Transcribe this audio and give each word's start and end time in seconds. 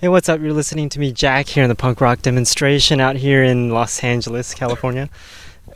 Hey, 0.00 0.08
what's 0.08 0.30
up? 0.30 0.40
You're 0.40 0.54
listening 0.54 0.88
to 0.88 0.98
me, 0.98 1.12
Jack, 1.12 1.46
here 1.46 1.62
in 1.62 1.68
the 1.68 1.74
punk 1.74 2.00
rock 2.00 2.22
demonstration 2.22 3.00
out 3.00 3.16
here 3.16 3.44
in 3.44 3.68
Los 3.68 4.02
Angeles, 4.02 4.54
California, 4.54 5.10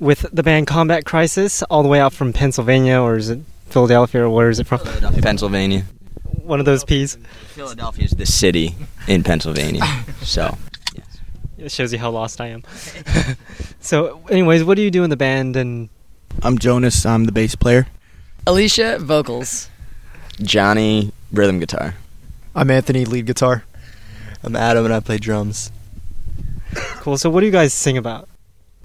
with 0.00 0.24
the 0.32 0.42
band 0.42 0.66
Combat 0.66 1.04
Crisis, 1.04 1.62
all 1.64 1.82
the 1.82 1.90
way 1.90 2.00
out 2.00 2.14
from 2.14 2.32
Pennsylvania, 2.32 3.02
or 3.02 3.16
is 3.16 3.28
it 3.28 3.40
Philadelphia, 3.66 4.22
or 4.22 4.30
where 4.30 4.48
is 4.48 4.58
it 4.58 4.66
from? 4.66 4.78
Pennsylvania. 5.20 5.84
One 6.42 6.58
of 6.58 6.64
those 6.64 6.84
P's. 6.84 7.18
Philadelphia 7.48 8.06
is 8.06 8.12
the 8.12 8.24
city 8.24 8.74
in 9.06 9.24
Pennsylvania. 9.24 9.84
So, 10.22 10.56
It 11.58 11.70
shows 11.70 11.92
you 11.92 11.98
how 11.98 12.08
lost 12.08 12.40
I 12.40 12.46
am. 12.46 12.62
so, 13.80 14.22
anyways, 14.30 14.64
what 14.64 14.76
do 14.76 14.82
you 14.82 14.90
do 14.90 15.04
in 15.04 15.10
the 15.10 15.18
band? 15.18 15.54
And 15.54 15.90
I'm 16.42 16.56
Jonas. 16.56 17.04
I'm 17.04 17.26
the 17.26 17.32
bass 17.32 17.56
player. 17.56 17.88
Alicia, 18.46 19.00
vocals. 19.00 19.68
Johnny, 20.40 21.12
rhythm 21.30 21.58
guitar. 21.58 21.96
I'm 22.54 22.70
Anthony, 22.70 23.04
lead 23.04 23.26
guitar. 23.26 23.64
I'm 24.44 24.56
Adam, 24.56 24.84
and 24.84 24.92
I 24.92 25.00
play 25.00 25.16
drums. 25.16 25.72
cool. 26.74 27.16
So, 27.16 27.30
what 27.30 27.40
do 27.40 27.46
you 27.46 27.52
guys 27.52 27.72
sing 27.72 27.96
about? 27.96 28.28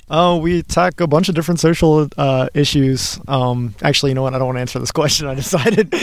Oh, 0.09 0.37
we 0.37 0.59
attack 0.59 1.01
a 1.01 1.07
bunch 1.07 1.27
of 1.27 1.35
different 1.35 1.59
social 1.59 2.07
uh, 2.17 2.47
issues. 2.53 3.19
Um, 3.27 3.75
actually, 3.81 4.11
you 4.11 4.15
know 4.15 4.23
what? 4.23 4.33
I 4.33 4.37
don't 4.37 4.47
want 4.47 4.55
to 4.55 4.61
answer 4.61 4.79
this 4.79 4.91
question. 4.93 5.27
I 5.27 5.35
decided. 5.35 5.93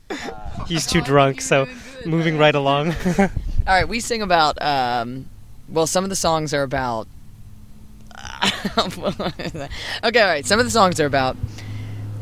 He's 0.66 0.86
too 0.88 1.00
drunk, 1.00 1.40
so 1.40 1.68
moving 2.04 2.36
right 2.36 2.54
along. 2.54 2.88
All 3.18 3.28
right, 3.68 3.88
we 3.88 4.00
sing 4.00 4.22
about. 4.22 4.60
Um, 4.60 5.26
well, 5.68 5.86
some 5.86 6.02
of 6.02 6.10
the 6.10 6.16
songs 6.16 6.52
are 6.52 6.64
about. 6.64 7.06
okay, 8.76 10.20
all 10.20 10.26
right. 10.26 10.46
Some 10.46 10.58
of 10.58 10.64
the 10.64 10.70
songs 10.70 10.98
are 11.00 11.06
about 11.06 11.36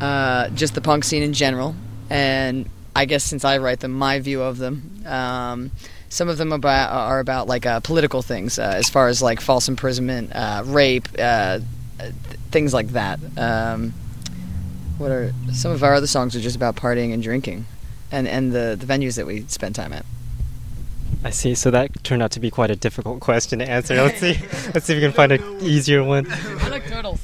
uh, 0.00 0.48
just 0.50 0.74
the 0.74 0.80
punk 0.80 1.04
scene 1.04 1.22
in 1.22 1.32
general, 1.32 1.74
and 2.10 2.68
I 2.96 3.04
guess 3.04 3.24
since 3.24 3.44
I 3.44 3.58
write 3.58 3.80
them, 3.80 3.92
my 3.92 4.18
view 4.20 4.42
of 4.42 4.58
them. 4.58 5.02
Um, 5.06 5.70
some 6.08 6.28
of 6.28 6.38
them 6.38 6.52
about, 6.52 6.92
are 6.92 7.20
about 7.20 7.48
like 7.48 7.66
uh, 7.66 7.80
political 7.80 8.22
things, 8.22 8.58
uh, 8.58 8.72
as 8.74 8.88
far 8.88 9.08
as 9.08 9.22
like 9.22 9.40
false 9.40 9.68
imprisonment, 9.68 10.30
uh, 10.34 10.62
rape, 10.64 11.08
uh, 11.18 11.60
th- 11.98 12.12
things 12.50 12.72
like 12.72 12.88
that. 12.88 13.18
Um, 13.36 13.92
what 14.98 15.10
are 15.10 15.32
some 15.52 15.72
of 15.72 15.82
our 15.82 15.94
other 15.94 16.06
songs 16.06 16.36
are 16.36 16.40
just 16.40 16.56
about 16.56 16.76
partying 16.76 17.12
and 17.12 17.22
drinking, 17.22 17.66
and 18.12 18.28
and 18.28 18.52
the 18.52 18.76
the 18.78 18.86
venues 18.86 19.16
that 19.16 19.26
we 19.26 19.44
spend 19.48 19.74
time 19.74 19.92
at. 19.92 20.06
I 21.24 21.30
see. 21.30 21.54
So 21.54 21.70
that 21.70 22.04
turned 22.04 22.22
out 22.22 22.30
to 22.32 22.40
be 22.40 22.50
quite 22.50 22.70
a 22.70 22.76
difficult 22.76 23.20
question 23.20 23.58
to 23.58 23.68
answer. 23.68 23.96
Let's 23.96 24.20
see. 24.20 24.34
Let's 24.72 24.86
see 24.86 24.92
if 24.92 24.98
we 24.98 25.00
can 25.00 25.12
find 25.12 25.32
an 25.32 25.42
easier 25.60 26.04
one. 26.04 26.26
I 26.30 26.68
like 26.68 26.86
turtles. 26.86 27.20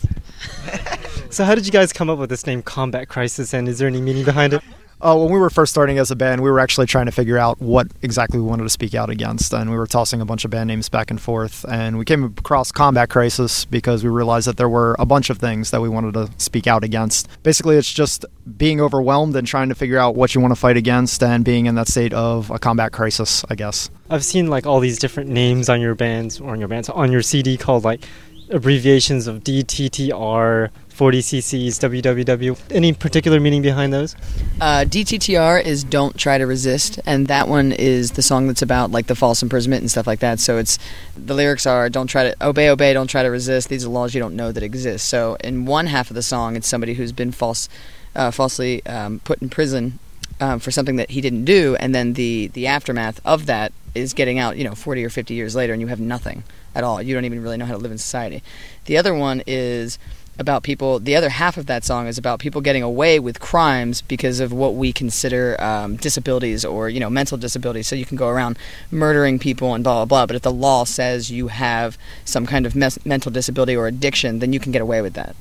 So, 1.30 1.44
how 1.44 1.54
did 1.54 1.64
you 1.64 1.70
guys 1.70 1.92
come 1.92 2.10
up 2.10 2.19
with 2.19 2.28
this 2.28 2.44
name, 2.44 2.60
Combat 2.60 3.08
Crisis, 3.08 3.54
and 3.54 3.69
is 3.69 3.78
there 3.78 3.86
any 3.86 4.00
meaning 4.00 4.24
behind 4.24 4.52
it? 4.52 4.62
Uh, 5.02 5.16
when 5.16 5.32
we 5.32 5.38
were 5.38 5.48
first 5.48 5.72
starting 5.72 5.96
as 5.96 6.10
a 6.10 6.16
band, 6.16 6.42
we 6.42 6.50
were 6.50 6.60
actually 6.60 6.86
trying 6.86 7.06
to 7.06 7.12
figure 7.12 7.38
out 7.38 7.58
what 7.58 7.86
exactly 8.02 8.38
we 8.38 8.44
wanted 8.44 8.64
to 8.64 8.68
speak 8.68 8.94
out 8.94 9.08
against, 9.08 9.54
and 9.54 9.70
we 9.70 9.76
were 9.76 9.86
tossing 9.86 10.20
a 10.20 10.26
bunch 10.26 10.44
of 10.44 10.50
band 10.50 10.68
names 10.68 10.90
back 10.90 11.10
and 11.10 11.18
forth. 11.18 11.64
And 11.70 11.96
we 11.96 12.04
came 12.04 12.22
across 12.24 12.70
Combat 12.70 13.08
Crisis 13.08 13.64
because 13.64 14.04
we 14.04 14.10
realized 14.10 14.46
that 14.46 14.58
there 14.58 14.68
were 14.68 14.96
a 14.98 15.06
bunch 15.06 15.30
of 15.30 15.38
things 15.38 15.70
that 15.70 15.80
we 15.80 15.88
wanted 15.88 16.12
to 16.14 16.28
speak 16.36 16.66
out 16.66 16.84
against. 16.84 17.28
Basically, 17.42 17.76
it's 17.76 17.90
just 17.90 18.26
being 18.58 18.78
overwhelmed 18.78 19.34
and 19.36 19.46
trying 19.46 19.70
to 19.70 19.74
figure 19.74 19.96
out 19.96 20.16
what 20.16 20.34
you 20.34 20.40
want 20.42 20.52
to 20.52 20.60
fight 20.60 20.76
against, 20.76 21.22
and 21.22 21.46
being 21.46 21.64
in 21.64 21.76
that 21.76 21.88
state 21.88 22.12
of 22.12 22.50
a 22.50 22.58
combat 22.58 22.92
crisis, 22.92 23.42
I 23.48 23.54
guess. 23.54 23.88
I've 24.10 24.24
seen 24.24 24.48
like 24.48 24.66
all 24.66 24.80
these 24.80 24.98
different 24.98 25.30
names 25.30 25.70
on 25.70 25.80
your 25.80 25.94
bands 25.94 26.40
or 26.40 26.50
on 26.50 26.58
your 26.58 26.68
bands 26.68 26.90
on 26.90 27.10
your 27.10 27.22
CD 27.22 27.56
called 27.56 27.84
like 27.84 28.04
abbreviations 28.50 29.26
of 29.26 29.42
DTTR, 29.44 30.70
40cc's, 30.90 31.78
WWW. 31.78 32.58
Any 32.70 32.92
particular 32.92 33.40
meaning 33.40 33.62
behind 33.62 33.92
those? 33.92 34.14
Uh, 34.60 34.84
DTTR 34.86 35.64
is 35.64 35.82
"Don't 35.84 36.16
Try 36.18 36.38
to 36.38 36.46
Resist," 36.46 37.00
and 37.06 37.26
that 37.28 37.48
one 37.48 37.72
is 37.72 38.12
the 38.12 38.22
song 38.22 38.46
that's 38.46 38.62
about 38.62 38.90
like 38.90 39.06
the 39.06 39.14
false 39.14 39.42
imprisonment 39.42 39.80
and 39.80 39.90
stuff 39.90 40.06
like 40.06 40.20
that. 40.20 40.40
So 40.40 40.58
it's 40.58 40.78
the 41.16 41.34
lyrics 41.34 41.66
are 41.66 41.88
"Don't 41.88 42.06
try 42.06 42.24
to 42.24 42.46
obey, 42.46 42.68
obey, 42.68 42.92
don't 42.92 43.06
try 43.06 43.22
to 43.22 43.30
resist. 43.30 43.68
These 43.68 43.84
are 43.84 43.88
laws 43.88 44.14
you 44.14 44.20
don't 44.20 44.36
know 44.36 44.52
that 44.52 44.62
exist." 44.62 45.08
So 45.08 45.36
in 45.42 45.64
one 45.64 45.86
half 45.86 46.10
of 46.10 46.14
the 46.14 46.22
song, 46.22 46.56
it's 46.56 46.68
somebody 46.68 46.94
who's 46.94 47.12
been 47.12 47.32
false, 47.32 47.69
uh, 48.14 48.30
falsely 48.30 48.84
um, 48.86 49.20
put 49.20 49.41
in 49.41 49.48
prison 49.48 49.98
um, 50.41 50.60
for 50.60 50.70
something 50.70 50.96
that 50.96 51.10
he 51.10 51.20
didn't 51.20 51.44
do, 51.44 51.76
and 51.76 51.94
then 51.94 52.14
the 52.14 52.48
the 52.48 52.66
aftermath 52.66 53.20
of 53.25 53.46
that 53.46 53.72
is 53.94 54.12
getting 54.12 54.38
out, 54.38 54.56
you 54.56 54.62
know, 54.62 54.75
40 54.75 55.04
or 55.04 55.10
50 55.10 55.34
years 55.34 55.56
later, 55.56 55.72
and 55.72 55.82
you 55.82 55.88
have 55.88 55.98
nothing 55.98 56.44
at 56.75 56.84
all. 56.84 57.03
You 57.03 57.14
don't 57.14 57.25
even 57.25 57.42
really 57.42 57.56
know 57.56 57.66
how 57.66 57.72
to 57.72 57.78
live 57.78 57.92
in 57.92 57.98
society. 57.98 58.42
The 58.84 58.97
other 58.97 59.14
one 59.14 59.42
is 59.47 59.98
about 60.38 60.62
people. 60.62 60.98
The 60.98 61.14
other 61.14 61.28
half 61.28 61.56
of 61.56 61.66
that 61.66 61.84
song 61.84 62.06
is 62.06 62.16
about 62.16 62.41
people 62.41 62.60
getting 62.60 62.82
away 62.82 63.20
with 63.20 63.41
crimes 63.41 64.00
because 64.00 64.41
of 64.41 64.53
what 64.53 64.75
we 64.75 64.92
consider 64.92 65.60
um, 65.62 65.97
disabilities 65.97 66.64
or 66.64 66.88
you 66.88 66.98
know 66.98 67.10
mental 67.10 67.36
disabilities. 67.36 67.86
So 67.86 67.94
you 67.94 68.06
can 68.06 68.16
go 68.16 68.28
around 68.28 68.58
murdering 68.91 69.38
people 69.38 69.75
and 69.75 69.84
blah 69.84 69.97
blah 69.97 70.04
blah. 70.06 70.26
But 70.26 70.36
if 70.36 70.42
the 70.42 70.53
law 70.53 70.84
says 70.84 71.31
you 71.31 71.48
have 71.48 71.98
some 72.25 72.47
kind 72.47 72.64
of 72.66 72.75
mes- 72.75 73.04
mental 73.04 73.31
disability 73.31 73.76
or 73.76 73.87
addiction, 73.87 74.38
then 74.38 74.52
you 74.52 74.60
can 74.60 74.72
get 74.72 74.82
away 74.82 75.02
with 75.02 75.14
that. 75.14 75.37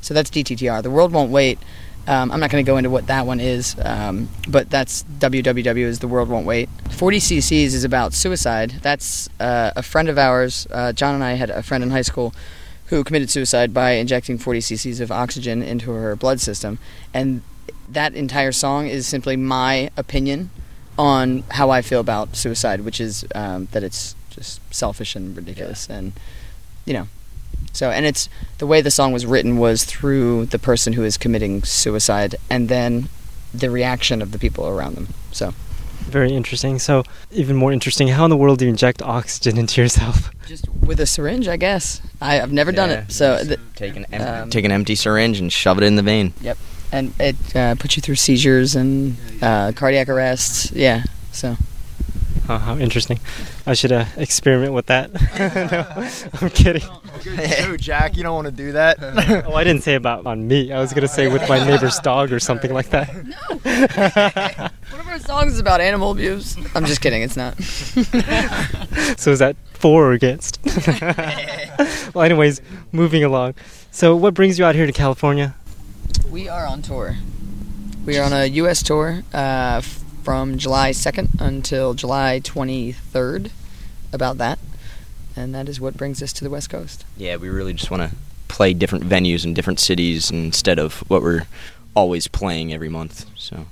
So 0.00 0.14
that's 0.14 0.30
DTTR. 0.30 0.82
The 0.82 0.90
world 0.90 1.12
won't 1.12 1.30
wait. 1.30 1.58
Um, 2.06 2.30
I'm 2.30 2.40
not 2.40 2.50
going 2.50 2.64
to 2.64 2.70
go 2.70 2.76
into 2.76 2.90
what 2.90 3.06
that 3.06 3.26
one 3.26 3.40
is, 3.40 3.76
um, 3.82 4.28
but 4.46 4.68
that's 4.68 5.04
WWW 5.20 5.76
is 5.78 6.00
the 6.00 6.08
world 6.08 6.28
won't 6.28 6.44
wait. 6.44 6.68
40 6.90 7.18
cc's 7.18 7.74
is 7.74 7.84
about 7.84 8.12
suicide. 8.12 8.72
That's 8.82 9.28
uh, 9.40 9.72
a 9.74 9.82
friend 9.82 10.08
of 10.10 10.18
ours. 10.18 10.66
Uh, 10.70 10.92
John 10.92 11.14
and 11.14 11.24
I 11.24 11.32
had 11.32 11.48
a 11.48 11.62
friend 11.62 11.82
in 11.82 11.90
high 11.90 12.02
school 12.02 12.34
who 12.86 13.02
committed 13.04 13.30
suicide 13.30 13.72
by 13.72 13.92
injecting 13.92 14.36
40 14.36 14.60
cc's 14.60 15.00
of 15.00 15.10
oxygen 15.10 15.62
into 15.62 15.92
her 15.92 16.14
blood 16.14 16.40
system, 16.40 16.78
and 17.14 17.40
that 17.88 18.14
entire 18.14 18.52
song 18.52 18.86
is 18.86 19.06
simply 19.06 19.36
my 19.36 19.90
opinion 19.96 20.50
on 20.98 21.42
how 21.52 21.70
I 21.70 21.80
feel 21.80 22.00
about 22.00 22.36
suicide, 22.36 22.82
which 22.82 23.00
is 23.00 23.24
um, 23.34 23.68
that 23.72 23.82
it's 23.82 24.14
just 24.28 24.60
selfish 24.74 25.16
and 25.16 25.34
ridiculous, 25.34 25.88
and 25.88 26.12
you 26.84 26.92
know. 26.92 27.08
So, 27.74 27.90
and 27.90 28.06
it's 28.06 28.28
the 28.58 28.66
way 28.66 28.80
the 28.80 28.90
song 28.90 29.12
was 29.12 29.26
written 29.26 29.58
was 29.58 29.84
through 29.84 30.46
the 30.46 30.58
person 30.58 30.94
who 30.94 31.02
is 31.04 31.18
committing 31.18 31.62
suicide, 31.64 32.36
and 32.48 32.68
then 32.68 33.08
the 33.52 33.68
reaction 33.68 34.22
of 34.22 34.30
the 34.32 34.38
people 34.38 34.66
around 34.66 34.94
them. 34.94 35.08
So, 35.32 35.52
Very 36.06 36.32
interesting. 36.34 36.78
So, 36.78 37.02
even 37.32 37.56
more 37.56 37.72
interesting, 37.72 38.08
how 38.08 38.24
in 38.24 38.30
the 38.30 38.36
world 38.36 38.60
do 38.60 38.64
you 38.64 38.70
inject 38.70 39.02
oxygen 39.02 39.58
into 39.58 39.80
yourself? 39.80 40.30
just 40.46 40.68
with 40.68 41.00
a 41.00 41.06
syringe, 41.06 41.48
I 41.48 41.56
guess. 41.56 42.00
I, 42.20 42.40
I've 42.40 42.52
never 42.52 42.70
done 42.72 42.90
it, 42.90 43.10
so 43.10 43.42
th- 43.44 43.58
take 43.74 43.96
an 43.96 44.06
em- 44.12 44.42
um, 44.44 44.50
take 44.50 44.64
an 44.64 44.70
empty 44.72 44.94
syringe 44.94 45.40
and 45.40 45.52
shove 45.52 45.78
it 45.78 45.84
in 45.84 45.96
the 45.96 46.02
vein. 46.02 46.32
Yep. 46.42 46.58
And 46.92 47.12
it 47.18 47.56
uh, 47.56 47.74
puts 47.74 47.96
you 47.96 48.02
through 48.02 48.14
seizures 48.16 48.76
and 48.76 49.16
uh, 49.42 49.72
cardiac 49.74 50.08
arrests. 50.08 50.70
Yeah, 50.70 51.02
so 51.32 51.56
Oh, 52.46 52.58
how 52.58 52.76
interesting. 52.76 53.20
I 53.66 53.72
should 53.72 53.90
uh, 53.92 54.04
experiment 54.16 54.74
with 54.74 54.86
that. 54.86 55.10
no, 55.38 56.40
I'm 56.42 56.50
kidding. 56.50 56.82
Dude, 57.22 57.80
Jack, 57.80 58.16
you 58.18 58.22
don't 58.22 58.34
want 58.34 58.46
to 58.46 58.52
do 58.52 58.72
that. 58.72 58.98
Oh, 59.46 59.54
I 59.54 59.64
didn't 59.64 59.82
say 59.82 59.94
about 59.94 60.26
on 60.26 60.46
me. 60.46 60.70
I 60.72 60.80
was 60.80 60.92
going 60.92 61.02
to 61.02 61.08
say 61.08 61.28
with 61.28 61.48
my 61.48 61.64
neighbor's 61.64 61.98
dog 62.00 62.32
or 62.32 62.38
something 62.40 62.72
like 62.72 62.90
that. 62.90 63.08
No. 63.14 63.36
One 64.90 65.00
of 65.00 65.08
our 65.08 65.18
songs 65.18 65.54
is 65.54 65.60
about 65.60 65.80
animal 65.80 66.10
abuse. 66.10 66.56
I'm 66.74 66.84
just 66.84 67.00
kidding. 67.00 67.22
It's 67.22 67.36
not. 67.36 67.58
So 69.18 69.30
is 69.32 69.38
that 69.38 69.56
for 69.72 70.08
or 70.08 70.12
against? 70.12 70.58
well, 72.14 72.24
anyways, 72.24 72.60
moving 72.92 73.24
along. 73.24 73.54
So, 73.90 74.14
what 74.16 74.34
brings 74.34 74.58
you 74.58 74.64
out 74.64 74.74
here 74.74 74.86
to 74.86 74.92
California? 74.92 75.54
we 76.30 76.48
are 76.48 76.66
on 76.66 76.82
tour. 76.82 77.16
We 78.04 78.18
are 78.18 78.24
on 78.24 78.32
a 78.32 78.46
U.S. 78.46 78.82
tour 78.82 79.22
uh, 79.32 79.76
f- 79.78 80.03
from 80.24 80.56
July 80.58 80.90
2nd 80.90 81.38
until 81.40 81.94
July 81.94 82.40
23rd. 82.42 83.50
About 84.12 84.38
that, 84.38 84.58
and 85.36 85.52
that 85.56 85.68
is 85.68 85.80
what 85.80 85.96
brings 85.96 86.22
us 86.22 86.32
to 86.34 86.44
the 86.44 86.50
West 86.50 86.70
Coast. 86.70 87.04
Yeah, 87.16 87.34
we 87.36 87.48
really 87.48 87.72
just 87.72 87.90
want 87.90 88.08
to 88.08 88.16
play 88.46 88.72
different 88.72 89.04
venues 89.04 89.44
in 89.44 89.54
different 89.54 89.80
cities 89.80 90.30
instead 90.30 90.78
of 90.78 91.00
what 91.10 91.20
we're 91.20 91.46
always 91.96 92.28
playing 92.28 92.72
every 92.72 92.88
month. 92.88 93.26
So, 93.36 93.66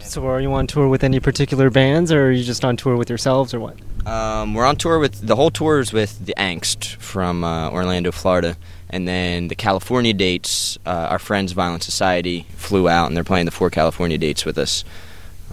So, 0.00 0.26
are 0.26 0.40
you 0.40 0.50
on 0.54 0.66
tour 0.66 0.88
with 0.88 1.04
any 1.04 1.20
particular 1.20 1.68
bands, 1.68 2.10
or 2.10 2.28
are 2.28 2.30
you 2.30 2.42
just 2.44 2.64
on 2.64 2.78
tour 2.78 2.96
with 2.96 3.10
yourselves, 3.10 3.52
or 3.52 3.60
what? 3.60 3.76
um, 4.06 4.54
we're 4.54 4.64
on 4.64 4.76
tour 4.76 4.98
with 4.98 5.26
the 5.26 5.36
whole 5.36 5.50
tour 5.50 5.78
is 5.78 5.92
with 5.92 6.24
the 6.24 6.34
Angst 6.38 6.96
from 6.96 7.44
uh, 7.44 7.68
Orlando, 7.70 8.10
Florida, 8.10 8.56
and 8.88 9.06
then 9.06 9.48
the 9.48 9.54
California 9.54 10.14
dates. 10.14 10.78
Uh, 10.86 11.08
our 11.10 11.18
friends 11.18 11.52
Violent 11.52 11.82
Society 11.82 12.46
flew 12.56 12.88
out, 12.88 13.06
and 13.08 13.14
they're 13.16 13.22
playing 13.22 13.44
the 13.44 13.52
four 13.52 13.68
California 13.68 14.16
dates 14.16 14.46
with 14.46 14.56
us. 14.56 14.82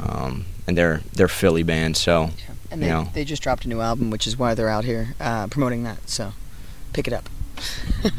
Um, 0.01 0.45
and 0.67 0.77
they're 0.77 1.01
they're 1.13 1.27
Philly 1.27 1.63
band, 1.63 1.97
so 1.97 2.29
And 2.71 2.81
they, 2.81 2.87
You 2.87 2.93
know. 2.93 3.09
they 3.13 3.23
just 3.25 3.41
dropped 3.41 3.65
a 3.65 3.69
new 3.69 3.81
album, 3.81 4.09
which 4.11 4.27
is 4.27 4.37
why 4.37 4.53
they're 4.53 4.69
out 4.69 4.85
here 4.85 5.15
uh, 5.19 5.47
promoting 5.47 5.83
that. 5.83 6.09
So, 6.09 6.33
pick 6.93 7.07
it 7.07 7.13
up. 7.13 7.29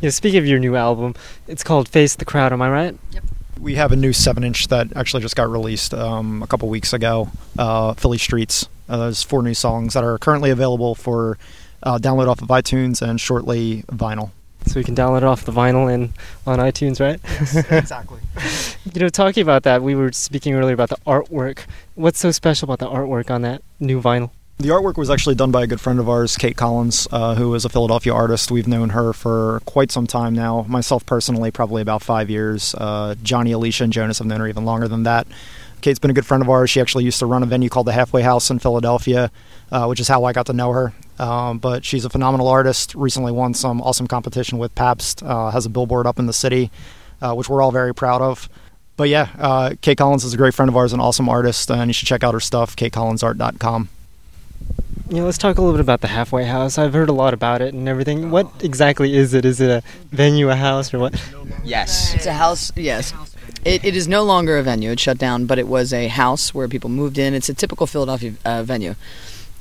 You 0.00 0.06
know, 0.08 0.10
speaking 0.10 0.38
of 0.38 0.46
your 0.46 0.58
new 0.58 0.76
album, 0.76 1.14
it's 1.48 1.62
called 1.64 1.88
Face 1.88 2.14
the 2.16 2.24
Crowd. 2.26 2.52
Am 2.52 2.60
I 2.60 2.68
right? 2.68 2.98
Yep. 3.12 3.24
we 3.58 3.76
have 3.76 3.90
a 3.92 3.96
new 3.96 4.12
seven 4.12 4.44
inch 4.44 4.68
that 4.68 4.94
actually 4.96 5.22
just 5.22 5.34
got 5.36 5.48
released 5.48 5.94
um, 5.94 6.42
a 6.42 6.46
couple 6.46 6.68
weeks 6.68 6.92
ago. 6.92 7.30
Uh, 7.58 7.94
Philly 7.94 8.18
Streets. 8.18 8.68
Uh, 8.88 8.96
there's 8.98 9.22
four 9.22 9.42
new 9.42 9.54
songs 9.54 9.94
that 9.94 10.04
are 10.04 10.18
currently 10.18 10.50
available 10.50 10.94
for 10.94 11.38
uh, 11.84 11.98
download 11.98 12.28
off 12.28 12.42
of 12.42 12.48
iTunes 12.48 13.00
and 13.00 13.18
shortly 13.20 13.84
vinyl. 13.88 14.30
So 14.66 14.80
we 14.80 14.84
can 14.84 14.94
download 14.94 15.18
it 15.18 15.24
off 15.24 15.44
the 15.44 15.52
vinyl 15.52 15.92
and 15.92 16.12
on 16.46 16.58
iTunes, 16.58 17.00
right? 17.00 17.20
exactly. 17.72 18.20
You 18.92 19.00
know, 19.00 19.08
talking 19.08 19.42
about 19.42 19.64
that, 19.64 19.82
we 19.82 19.94
were 19.94 20.12
speaking 20.12 20.54
earlier 20.54 20.74
about 20.74 20.88
the 20.88 20.98
artwork. 21.06 21.60
What's 21.94 22.18
so 22.18 22.30
special 22.30 22.66
about 22.70 22.78
the 22.78 22.88
artwork 22.94 23.30
on 23.30 23.42
that 23.42 23.62
new 23.80 24.00
vinyl? 24.00 24.30
The 24.58 24.68
artwork 24.68 24.96
was 24.96 25.10
actually 25.10 25.34
done 25.34 25.50
by 25.50 25.64
a 25.64 25.66
good 25.66 25.80
friend 25.80 25.98
of 25.98 26.08
ours, 26.08 26.36
Kate 26.36 26.56
Collins, 26.56 27.08
uh, 27.10 27.34
who 27.34 27.52
is 27.54 27.64
a 27.64 27.68
Philadelphia 27.68 28.14
artist. 28.14 28.50
We've 28.50 28.68
known 28.68 28.90
her 28.90 29.12
for 29.12 29.60
quite 29.64 29.90
some 29.90 30.06
time 30.06 30.34
now. 30.34 30.64
Myself 30.68 31.04
personally, 31.04 31.50
probably 31.50 31.82
about 31.82 32.00
five 32.00 32.30
years. 32.30 32.74
Uh, 32.76 33.16
Johnny, 33.22 33.50
Alicia, 33.50 33.84
and 33.84 33.92
Jonas 33.92 34.18
have 34.18 34.26
known 34.28 34.38
her 34.38 34.46
even 34.46 34.64
longer 34.64 34.86
than 34.86 35.02
that. 35.02 35.26
Kate's 35.82 35.98
been 35.98 36.10
a 36.10 36.14
good 36.14 36.26
friend 36.26 36.42
of 36.42 36.48
ours. 36.48 36.70
She 36.70 36.80
actually 36.80 37.04
used 37.04 37.18
to 37.18 37.26
run 37.26 37.42
a 37.42 37.46
venue 37.46 37.68
called 37.68 37.86
the 37.86 37.92
Halfway 37.92 38.22
House 38.22 38.50
in 38.50 38.58
Philadelphia, 38.58 39.30
uh, 39.70 39.86
which 39.86 40.00
is 40.00 40.08
how 40.08 40.24
I 40.24 40.32
got 40.32 40.46
to 40.46 40.52
know 40.52 40.72
her. 40.72 40.92
Um, 41.18 41.58
but 41.58 41.84
she's 41.84 42.04
a 42.04 42.10
phenomenal 42.10 42.48
artist. 42.48 42.94
Recently 42.94 43.32
won 43.32 43.54
some 43.54 43.82
awesome 43.82 44.06
competition 44.06 44.58
with 44.58 44.74
Pabst. 44.74 45.22
Uh, 45.22 45.50
has 45.50 45.66
a 45.66 45.68
billboard 45.68 46.06
up 46.06 46.18
in 46.18 46.26
the 46.26 46.32
city, 46.32 46.70
uh, 47.20 47.34
which 47.34 47.48
we're 47.48 47.60
all 47.62 47.72
very 47.72 47.94
proud 47.94 48.22
of. 48.22 48.48
But 48.96 49.08
yeah, 49.08 49.28
uh, 49.38 49.74
Kate 49.80 49.98
Collins 49.98 50.24
is 50.24 50.34
a 50.34 50.36
great 50.36 50.54
friend 50.54 50.68
of 50.68 50.76
ours, 50.76 50.92
an 50.92 51.00
awesome 51.00 51.28
artist, 51.28 51.70
and 51.70 51.88
you 51.88 51.92
should 51.92 52.08
check 52.08 52.22
out 52.22 52.34
her 52.34 52.40
stuff, 52.40 52.76
katecollinsart.com. 52.76 53.88
You 55.08 55.16
know, 55.18 55.24
let's 55.24 55.38
talk 55.38 55.58
a 55.58 55.60
little 55.60 55.74
bit 55.74 55.80
about 55.80 56.00
the 56.00 56.08
halfway 56.08 56.44
house. 56.44 56.78
I've 56.78 56.94
heard 56.94 57.08
a 57.08 57.12
lot 57.12 57.34
about 57.34 57.60
it 57.60 57.74
and 57.74 57.88
everything. 57.88 58.30
What 58.30 58.50
exactly 58.62 59.14
is 59.14 59.34
it? 59.34 59.44
Is 59.44 59.60
it 59.60 59.70
a 59.70 59.82
venue, 60.10 60.48
a 60.48 60.56
house, 60.56 60.94
or 60.94 60.98
what? 60.98 61.20
Yes. 61.64 62.14
It's 62.14 62.26
a 62.26 62.32
house. 62.32 62.72
Yes. 62.76 63.12
It, 63.64 63.84
it 63.84 63.94
is 63.96 64.08
no 64.08 64.22
longer 64.24 64.58
a 64.58 64.62
venue. 64.62 64.90
It's 64.90 65.02
shut 65.02 65.18
down, 65.18 65.46
but 65.46 65.58
it 65.58 65.68
was 65.68 65.92
a 65.92 66.08
house 66.08 66.52
where 66.52 66.66
people 66.68 66.90
moved 66.90 67.16
in. 67.18 67.32
It's 67.34 67.48
a 67.48 67.54
typical 67.54 67.86
Philadelphia 67.86 68.32
uh, 68.44 68.62
venue. 68.64 68.94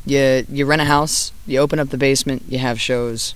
You 0.06 0.46
you 0.50 0.66
rent 0.66 0.82
a 0.82 0.86
house, 0.86 1.32
you 1.46 1.60
open 1.60 1.78
up 1.80 1.90
the 1.90 1.98
basement, 1.98 2.44
you 2.50 2.58
have 2.58 2.82
shows, 2.82 3.36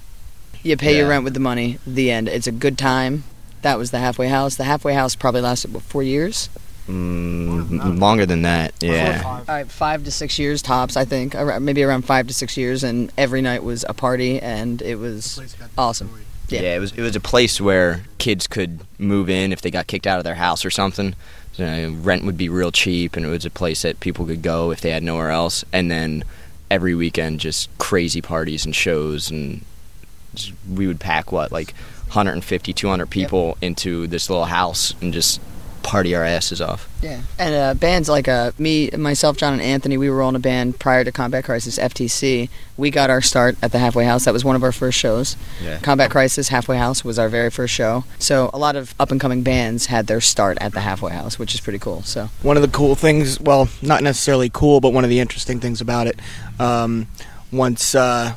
you 0.63 0.75
pay 0.75 0.97
your 0.97 1.07
rent 1.09 1.23
with 1.23 1.35
the 1.35 1.39
money. 1.39 1.77
The 1.85 2.09
end. 2.09 2.27
It's 2.27 2.47
a 2.47 2.51
good 2.51 2.77
time. 2.77 3.23
That 3.61 3.77
was 3.77 3.91
the 3.91 3.99
halfway 3.99 4.27
house. 4.29 4.55
The 4.55 4.63
halfway 4.63 4.93
house 4.95 5.15
probably 5.15 5.41
lasted 5.41 5.73
what 5.73 5.83
four 5.83 6.01
years, 6.03 6.49
Mm, 6.87 7.99
longer 7.99 8.25
than 8.27 8.43
that. 8.43 8.73
Yeah. 8.81 9.43
uh, 9.47 9.65
five 9.65 10.03
to 10.03 10.11
six 10.11 10.37
years 10.37 10.61
tops. 10.61 10.95
I 10.95 11.03
think 11.05 11.33
maybe 11.59 11.81
around 11.83 12.03
five 12.05 12.27
to 12.27 12.33
six 12.33 12.57
years, 12.57 12.83
and 12.83 13.11
every 13.17 13.41
night 13.41 13.63
was 13.63 13.85
a 13.89 13.93
party, 13.93 14.39
and 14.39 14.81
it 14.81 14.95
was 14.95 15.39
awesome. 15.77 16.09
Yeah. 16.49 16.61
Yeah. 16.61 16.75
it 16.75 16.79
was 16.79 16.91
it 16.93 17.01
was 17.01 17.15
a 17.15 17.19
place 17.19 17.59
where 17.59 18.03
kids 18.17 18.47
could 18.47 18.79
move 18.97 19.29
in 19.29 19.51
if 19.51 19.61
they 19.61 19.71
got 19.71 19.87
kicked 19.87 20.07
out 20.07 20.17
of 20.17 20.23
their 20.23 20.35
house 20.35 20.65
or 20.65 20.69
something. 20.69 21.15
You 21.55 21.65
know, 21.65 21.91
rent 22.01 22.25
would 22.25 22.37
be 22.37 22.49
real 22.49 22.71
cheap, 22.71 23.15
and 23.15 23.25
it 23.25 23.29
was 23.29 23.45
a 23.45 23.49
place 23.49 23.81
that 23.83 23.99
people 23.99 24.25
could 24.25 24.41
go 24.41 24.71
if 24.71 24.81
they 24.81 24.91
had 24.91 25.03
nowhere 25.03 25.29
else. 25.31 25.63
And 25.71 25.89
then 25.89 26.23
every 26.69 26.93
weekend, 26.95 27.39
just 27.39 27.69
crazy 27.77 28.21
parties 28.21 28.65
and 28.65 28.75
shows, 28.75 29.31
and 29.31 29.63
we 30.69 30.85
would 30.85 30.99
pack 30.99 31.31
what 31.31 31.51
like 31.51 31.73
150, 32.07 32.73
200 32.73 33.09
people 33.09 33.57
into 33.61 34.05
this 34.07 34.29
little 34.29 34.45
house 34.45 34.93
and 35.01 35.13
just 35.13 35.39
party 35.85 36.15
our 36.15 36.23
asses 36.23 36.59
off. 36.59 36.89
Yeah, 37.01 37.21
and 37.37 37.55
uh, 37.55 37.73
bands 37.75 38.09
like 38.09 38.27
uh, 38.27 38.51
me, 38.57 38.89
myself, 38.89 39.37
John, 39.37 39.53
and 39.53 39.61
Anthony, 39.61 39.97
we 39.97 40.09
were 40.09 40.21
all 40.21 40.29
in 40.29 40.35
a 40.35 40.39
band 40.39 40.79
prior 40.79 41.03
to 41.03 41.11
Combat 41.11 41.45
Crisis 41.45 41.77
FTC. 41.77 42.49
We 42.75 42.89
got 42.89 43.09
our 43.09 43.21
start 43.21 43.55
at 43.61 43.71
the 43.71 43.77
Halfway 43.79 44.05
House. 44.05 44.25
That 44.25 44.33
was 44.33 44.43
one 44.43 44.55
of 44.55 44.63
our 44.63 44.71
first 44.71 44.97
shows. 44.97 45.37
Yeah. 45.63 45.77
Combat 45.79 46.09
Crisis 46.09 46.49
Halfway 46.49 46.77
House 46.77 47.05
was 47.05 47.19
our 47.19 47.29
very 47.29 47.51
first 47.51 47.73
show. 47.73 48.03
So 48.17 48.49
a 48.51 48.57
lot 48.57 48.75
of 48.75 48.95
up 48.99 49.11
and 49.11 49.21
coming 49.21 49.43
bands 49.43 49.85
had 49.85 50.07
their 50.07 50.19
start 50.21 50.57
at 50.59 50.73
the 50.73 50.81
Halfway 50.81 51.13
House, 51.13 51.37
which 51.37 51.53
is 51.53 51.61
pretty 51.61 51.79
cool. 51.79 52.01
So 52.01 52.29
One 52.41 52.57
of 52.57 52.63
the 52.63 52.69
cool 52.69 52.95
things, 52.95 53.39
well, 53.39 53.69
not 53.81 54.01
necessarily 54.01 54.49
cool, 54.49 54.81
but 54.81 54.91
one 54.91 55.03
of 55.03 55.09
the 55.11 55.19
interesting 55.19 55.59
things 55.59 55.81
about 55.81 56.07
it, 56.07 56.19
um, 56.59 57.07
once 57.51 57.93
uh, 57.93 58.35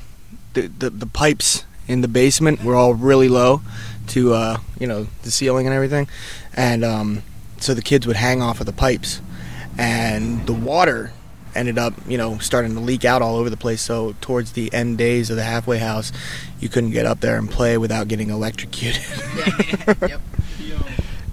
the, 0.52 0.68
the 0.68 0.90
the 0.90 1.06
pipes 1.06 1.64
in 1.86 2.02
the 2.02 2.08
basement 2.08 2.62
were 2.62 2.76
all 2.76 2.94
really 2.94 3.28
low 3.28 3.62
to 4.08 4.34
uh, 4.34 4.58
you 4.78 4.86
know 4.86 5.06
the 5.22 5.30
ceiling 5.30 5.66
and 5.66 5.74
everything, 5.74 6.06
and 6.54 6.84
um, 6.84 7.22
so 7.62 7.74
the 7.74 7.82
kids 7.82 8.06
would 8.06 8.16
hang 8.16 8.42
off 8.42 8.60
of 8.60 8.66
the 8.66 8.72
pipes, 8.72 9.20
and 9.76 10.46
the 10.46 10.52
water 10.52 11.12
ended 11.54 11.78
up 11.78 11.94
you 12.06 12.18
know 12.18 12.38
starting 12.38 12.74
to 12.74 12.80
leak 12.80 13.04
out 13.04 13.22
all 13.22 13.36
over 13.36 13.50
the 13.50 13.56
place. 13.56 13.80
So 13.80 14.14
towards 14.20 14.52
the 14.52 14.72
end 14.72 14.98
days 14.98 15.30
of 15.30 15.36
the 15.36 15.44
halfway 15.44 15.78
house, 15.78 16.12
you 16.60 16.68
couldn't 16.68 16.90
get 16.90 17.06
up 17.06 17.20
there 17.20 17.36
and 17.36 17.50
play 17.50 17.78
without 17.78 18.08
getting 18.08 18.30
electrocuted. 18.30 19.02
yep. 20.08 20.20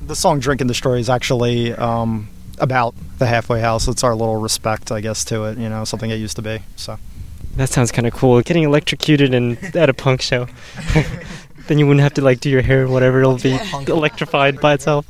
The 0.05 0.15
song 0.15 0.39
"Drink 0.39 0.61
and 0.61 0.67
Destroy" 0.67 0.97
is 0.97 1.09
actually 1.09 1.73
um, 1.73 2.29
about 2.59 2.93
the 3.17 3.25
halfway 3.25 3.59
house. 3.61 3.87
It's 3.87 4.03
our 4.03 4.15
little 4.15 4.37
respect, 4.37 4.91
I 4.91 5.01
guess, 5.01 5.25
to 5.25 5.45
it. 5.45 5.57
You 5.57 5.69
know, 5.69 5.83
something 5.83 6.09
it 6.11 6.15
used 6.15 6.35
to 6.35 6.41
be. 6.41 6.59
So 6.75 6.97
That 7.55 7.69
sounds 7.69 7.91
kind 7.91 8.07
of 8.07 8.13
cool. 8.13 8.41
Getting 8.41 8.63
electrocuted 8.63 9.33
and 9.33 9.57
at 9.75 9.89
a 9.89 9.93
punk 9.93 10.21
show. 10.21 10.47
then 11.67 11.79
you 11.79 11.87
wouldn't 11.87 12.03
have 12.03 12.13
to 12.15 12.21
like 12.21 12.39
do 12.39 12.49
your 12.49 12.61
hair 12.61 12.83
or 12.83 12.87
whatever. 12.87 13.19
It'll 13.19 13.37
be 13.37 13.57
electrified 13.87 14.59
by 14.59 14.73
itself. 14.73 15.05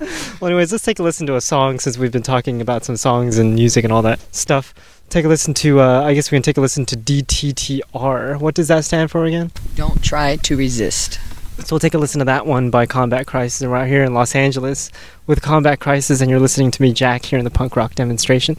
well, 0.40 0.48
anyways, 0.50 0.72
let's 0.72 0.84
take 0.84 0.98
a 0.98 1.02
listen 1.02 1.26
to 1.26 1.36
a 1.36 1.40
song 1.40 1.78
since 1.78 1.98
we've 1.98 2.12
been 2.12 2.22
talking 2.22 2.60
about 2.60 2.84
some 2.84 2.96
songs 2.96 3.38
and 3.38 3.54
music 3.54 3.84
and 3.84 3.92
all 3.92 4.02
that 4.02 4.20
stuff. 4.34 4.74
Take 5.10 5.24
a 5.24 5.28
listen 5.28 5.54
to. 5.54 5.80
Uh, 5.80 6.02
I 6.02 6.14
guess 6.14 6.30
we 6.30 6.36
can 6.36 6.42
take 6.42 6.56
a 6.56 6.60
listen 6.60 6.86
to 6.86 6.96
DTTR. 6.96 8.40
What 8.40 8.54
does 8.54 8.68
that 8.68 8.84
stand 8.84 9.10
for 9.10 9.24
again? 9.24 9.52
don't 9.76 10.02
try 10.02 10.36
to 10.36 10.56
resist. 10.56 11.20
So 11.58 11.74
we'll 11.74 11.80
take 11.80 11.94
a 11.94 11.98
listen 11.98 12.18
to 12.18 12.24
that 12.24 12.46
one 12.46 12.70
by 12.70 12.86
Combat 12.86 13.26
Crisis. 13.26 13.62
And 13.62 13.70
we're 13.70 13.76
out 13.76 13.86
here 13.86 14.02
in 14.02 14.12
Los 14.12 14.34
Angeles 14.34 14.90
with 15.26 15.40
Combat 15.40 15.78
Crisis, 15.78 16.20
and 16.20 16.28
you're 16.28 16.40
listening 16.40 16.72
to 16.72 16.82
me, 16.82 16.92
Jack, 16.92 17.24
here 17.24 17.38
in 17.38 17.44
the 17.44 17.50
punk 17.50 17.76
rock 17.76 17.94
demonstration. 17.94 18.56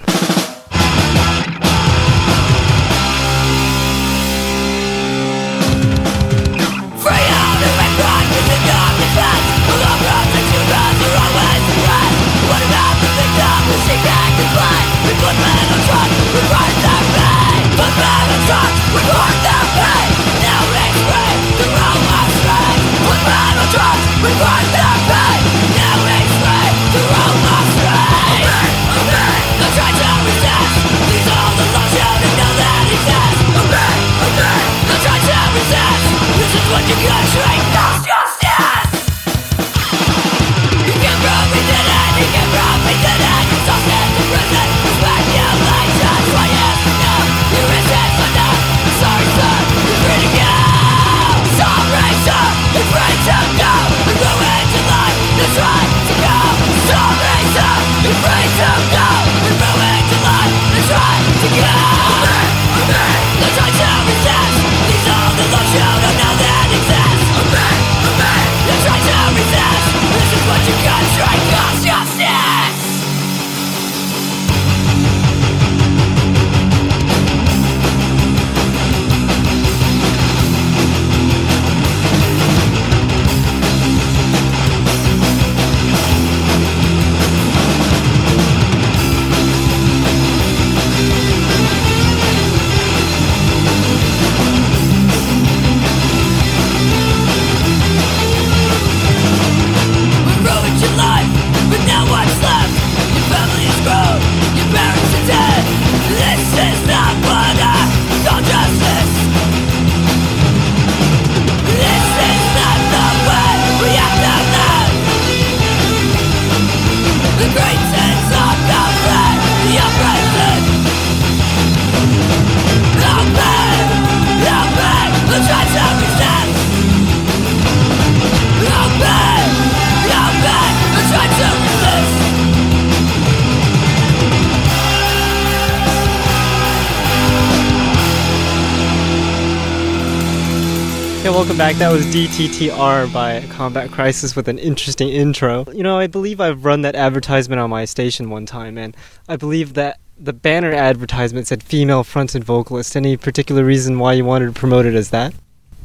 That 141.77 141.91
was 141.91 142.05
DTTR 142.05 143.11
by 143.11 143.41
Combat 143.49 143.91
Crisis 143.91 144.33
with 144.33 144.47
an 144.47 144.57
interesting 144.57 145.09
intro. 145.09 145.65
You 145.73 145.83
know, 145.83 145.99
I 145.99 146.07
believe 146.07 146.39
I've 146.39 146.63
run 146.63 146.83
that 146.83 146.95
advertisement 146.95 147.59
on 147.59 147.69
my 147.69 147.83
station 147.83 148.29
one 148.29 148.45
time, 148.45 148.77
and 148.77 148.95
I 149.27 149.35
believe 149.35 149.73
that 149.73 149.99
the 150.17 150.31
banner 150.31 150.71
advertisement 150.71 151.47
said 151.47 151.61
female 151.61 152.05
fronted 152.05 152.45
vocalist. 152.45 152.95
Any 152.95 153.17
particular 153.17 153.65
reason 153.65 153.99
why 153.99 154.13
you 154.13 154.23
wanted 154.23 154.45
to 154.45 154.53
promote 154.53 154.85
it 154.85 154.95
as 154.95 155.09
that? 155.09 155.33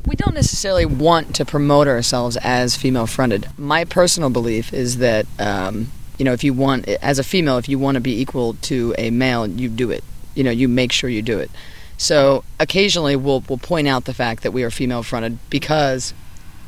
We 0.06 0.14
don't 0.14 0.35
necessarily 0.35 0.87
want 0.87 1.35
to 1.35 1.44
promote 1.44 1.88
ourselves 1.88 2.37
as 2.37 2.76
female 2.76 3.09
fronted. 3.09 3.49
My 3.59 3.85
personal 3.85 4.30
belief 4.30 4.73
is 4.73 4.99
that, 4.99 5.26
um, 5.40 5.90
you 6.18 6.25
know, 6.25 6.32
if 6.32 6.44
you 6.44 6.54
want, 6.54 6.88
as 6.88 7.18
a 7.18 7.25
female, 7.25 7.59
if 7.59 7.68
you 7.68 7.80
want 7.80 7.97
to 7.97 8.00
be 8.00 8.20
equal 8.20 8.54
to 8.62 8.94
a 8.97 9.11
male, 9.11 9.44
you 9.44 9.68
do 9.68 9.90
it. 9.90 10.04
You 10.37 10.44
know, 10.44 10.52
you 10.52 10.68
make 10.68 10.92
sure 10.92 11.11
you 11.11 11.20
do 11.20 11.40
it. 11.40 11.50
So 12.00 12.45
occasionally 12.59 13.14
we'll, 13.14 13.45
we'll 13.47 13.59
point 13.59 13.87
out 13.87 14.07
the 14.07 14.14
fact 14.14 14.42
that 14.42 14.52
we 14.52 14.62
are 14.62 14.71
female 14.71 15.02
fronted 15.02 15.38
because 15.50 16.14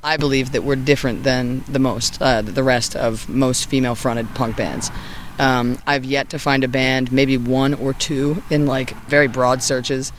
I 0.05 0.19
believe 0.19 0.53
that 0.53 0.63
we're 0.63 0.77
different 0.77 1.25
than 1.25 1.65
the 1.67 1.79
most, 1.79 2.21
uh, 2.21 2.43
the 2.43 2.63
rest 2.63 2.95
of 2.95 3.31
most 3.31 3.67
female 3.71 3.95
fronted 3.95 4.35
punk 4.35 4.59
bands. 4.59 4.91
Um, 5.39 5.79
I've 5.87 6.05
yet 6.05 6.29
to 6.31 6.39
find 6.39 6.65
a 6.65 6.69
band, 6.69 7.11
maybe 7.11 7.39
one 7.39 7.73
or 7.73 7.95
two, 7.95 8.43
in 8.51 8.67
like 8.67 8.95
very 9.07 9.27
broad 9.27 9.63
searches 9.63 10.13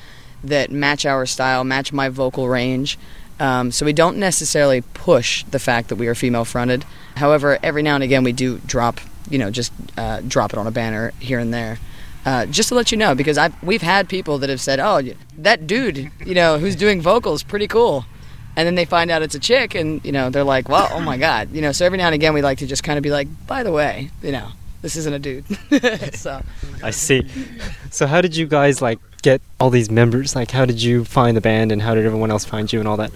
that 0.43 0.71
match 0.71 1.05
our 1.05 1.27
style, 1.27 1.63
match 1.63 1.93
my 1.93 2.09
vocal 2.09 2.49
range. 2.49 2.97
Um, 3.39 3.71
so 3.71 3.85
we 3.85 3.93
don't 3.93 4.17
necessarily 4.17 4.81
push 4.81 5.43
the 5.43 5.59
fact 5.59 5.89
that 5.89 5.97
we 5.97 6.07
are 6.07 6.15
female 6.15 6.43
fronted. 6.43 6.85
However, 7.17 7.59
every 7.61 7.83
now 7.83 7.93
and 7.93 8.03
again 8.03 8.23
we 8.23 8.31
do 8.31 8.57
drop, 8.65 8.99
you 9.29 9.37
know, 9.37 9.51
just 9.51 9.71
uh, 9.95 10.21
drop 10.27 10.53
it 10.53 10.57
on 10.57 10.65
a 10.65 10.71
banner 10.71 11.13
here 11.19 11.37
and 11.37 11.53
there. 11.53 11.77
Uh, 12.25 12.45
just 12.45 12.69
to 12.69 12.75
let 12.75 12.91
you 12.91 12.97
know, 12.97 13.13
because 13.15 13.37
I've, 13.37 13.61
we've 13.61 13.81
had 13.81 14.07
people 14.07 14.37
that 14.39 14.49
have 14.49 14.61
said, 14.61 14.79
"Oh, 14.79 15.01
that 15.39 15.67
dude, 15.67 16.09
you 16.25 16.33
know, 16.33 16.57
who's 16.57 16.75
doing 16.75 17.01
vocals, 17.01 17.43
pretty 17.43 17.67
cool," 17.67 18.05
and 18.55 18.65
then 18.65 18.75
they 18.75 18.85
find 18.85 19.11
out 19.11 19.21
it's 19.21 19.35
a 19.35 19.39
chick, 19.39 19.75
and 19.75 20.03
you 20.05 20.11
know, 20.11 20.29
they're 20.29 20.43
like, 20.43 20.69
"Well, 20.69 20.87
oh 20.91 21.01
my 21.01 21.17
god," 21.17 21.51
you 21.51 21.61
know. 21.61 21.73
So 21.73 21.85
every 21.85 21.97
now 21.97 22.05
and 22.05 22.15
again, 22.15 22.33
we 22.33 22.41
like 22.41 22.59
to 22.59 22.67
just 22.67 22.83
kind 22.83 22.97
of 22.97 23.03
be 23.03 23.11
like, 23.11 23.27
"By 23.45 23.63
the 23.63 23.71
way, 23.71 24.09
you 24.21 24.31
know, 24.31 24.47
this 24.81 24.95
isn't 24.95 25.13
a 25.13 25.19
dude." 25.19 25.45
so 26.15 26.41
I 26.81 26.91
see. 26.91 27.27
So 27.91 28.07
how 28.07 28.21
did 28.21 28.37
you 28.37 28.47
guys 28.47 28.81
like 28.81 28.99
get 29.21 29.41
all 29.59 29.69
these 29.69 29.91
members? 29.91 30.33
Like, 30.33 30.51
how 30.51 30.65
did 30.65 30.81
you 30.81 31.03
find 31.03 31.35
the 31.35 31.41
band, 31.41 31.73
and 31.73 31.81
how 31.81 31.93
did 31.93 32.05
everyone 32.05 32.31
else 32.31 32.45
find 32.45 32.71
you, 32.71 32.79
and 32.79 32.87
all 32.87 32.97
that? 32.97 33.11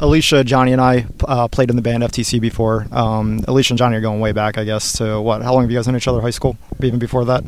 Alicia, 0.00 0.44
Johnny, 0.44 0.72
and 0.72 0.80
I 0.80 1.06
uh, 1.26 1.48
played 1.48 1.70
in 1.70 1.76
the 1.76 1.82
band 1.82 2.02
FTC 2.02 2.40
before. 2.40 2.86
Um, 2.92 3.40
Alicia 3.48 3.72
and 3.72 3.78
Johnny 3.78 3.96
are 3.96 4.00
going 4.00 4.20
way 4.20 4.32
back, 4.32 4.56
I 4.56 4.64
guess. 4.64 4.98
To 4.98 5.20
what? 5.20 5.42
How 5.42 5.52
long 5.52 5.62
have 5.62 5.70
you 5.70 5.76
guys 5.76 5.86
known 5.86 5.96
each 5.96 6.06
other? 6.06 6.20
High 6.20 6.30
school? 6.30 6.56
Even 6.80 6.98
before 6.98 7.24
that? 7.24 7.44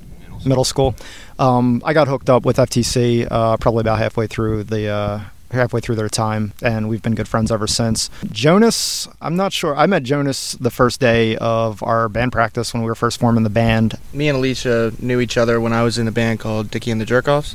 Middle 0.49 0.65
school. 0.65 0.95
Um, 1.39 1.83
I 1.85 1.93
got 1.93 2.09
hooked 2.09 2.31
up 2.31 2.45
with 2.45 2.57
FTC 2.57 3.29
uh, 3.31 3.57
probably 3.59 3.83
about 3.83 3.99
halfway 3.99 4.27
through 4.27 4.65
the. 4.65 4.89
Uh, 4.89 5.21
halfway 5.51 5.81
through 5.81 5.95
their 5.95 6.09
time, 6.09 6.53
and 6.63 6.89
we've 6.89 7.03
been 7.03 7.15
good 7.15 7.29
friends 7.29 7.51
ever 7.51 7.67
since. 7.67 8.11
Jonas, 8.31 9.09
I'm 9.21 9.37
not 9.37 9.53
sure. 9.53 9.77
I 9.77 9.87
met 9.87 10.03
Jonas 10.03 10.53
the 10.53 10.71
first 10.71 11.01
day 11.01 11.37
of 11.37 11.83
our 11.83 12.09
band 12.09 12.33
practice 12.33 12.75
when 12.75 12.83
we 12.83 12.89
were 12.89 12.95
first 12.95 13.19
forming 13.19 13.45
the 13.45 13.51
band. 13.51 13.95
Me 14.13 14.29
and 14.29 14.37
Alicia 14.37 14.93
knew 14.99 15.21
each 15.21 15.37
other 15.37 15.61
when 15.61 15.73
I 15.73 15.83
was 15.83 15.99
in 15.99 16.07
a 16.09 16.13
band 16.13 16.41
called 16.41 16.71
Dickie 16.71 16.91
and 16.91 17.01
the 17.01 17.07
Jerkoffs, 17.07 17.55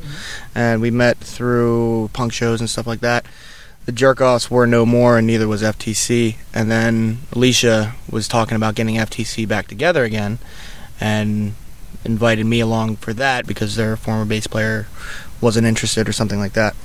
and 0.55 0.81
we 0.81 0.91
met 0.91 1.17
through 1.17 2.09
punk 2.13 2.33
shows 2.33 2.59
and 2.59 2.69
stuff 2.69 2.88
like 2.88 3.01
that. 3.01 3.25
The 3.85 3.91
Jerkoffs 3.91 4.50
were 4.50 4.65
no 4.65 4.85
more, 4.85 5.17
and 5.17 5.27
neither 5.27 5.47
was 5.47 5.62
FTC. 5.62 6.38
And 6.53 6.71
then 6.71 7.19
Alicia 7.33 7.95
was 8.09 8.27
talking 8.29 8.55
about 8.55 8.75
getting 8.75 8.95
FTC 8.95 9.47
back 9.47 9.67
together 9.67 10.03
again, 10.03 10.39
and 11.00 11.53
invited 12.05 12.45
me 12.45 12.59
along 12.59 12.97
for 12.97 13.13
that 13.13 13.47
because 13.47 13.75
their 13.75 13.95
former 13.95 14.25
bass 14.25 14.47
player 14.47 14.88
wasn't 15.41 15.67
interested 15.67 16.07
or 16.07 16.13
something 16.13 16.39
like 16.39 16.53
that. 16.53 16.75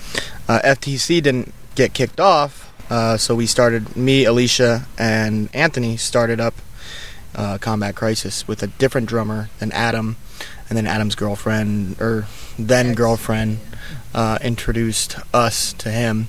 Uh, 0.48 0.60
FTC 0.64 1.22
didn't 1.22 1.52
get 1.74 1.94
kicked 1.94 2.20
off, 2.20 2.72
uh, 2.90 3.16
so 3.16 3.34
we 3.34 3.46
started. 3.46 3.96
Me, 3.96 4.24
Alicia, 4.24 4.86
and 4.98 5.48
Anthony 5.54 5.96
started 5.96 6.40
up 6.40 6.54
uh, 7.34 7.58
Combat 7.58 7.94
Crisis 7.94 8.48
with 8.48 8.62
a 8.62 8.66
different 8.66 9.08
drummer 9.08 9.48
than 9.58 9.72
Adam, 9.72 10.16
and 10.68 10.76
then 10.76 10.86
Adam's 10.86 11.14
girlfriend 11.14 12.00
or 12.00 12.26
then 12.58 12.94
girlfriend 12.94 13.60
uh, 14.14 14.38
introduced 14.42 15.16
us 15.32 15.72
to 15.74 15.90
him. 15.90 16.28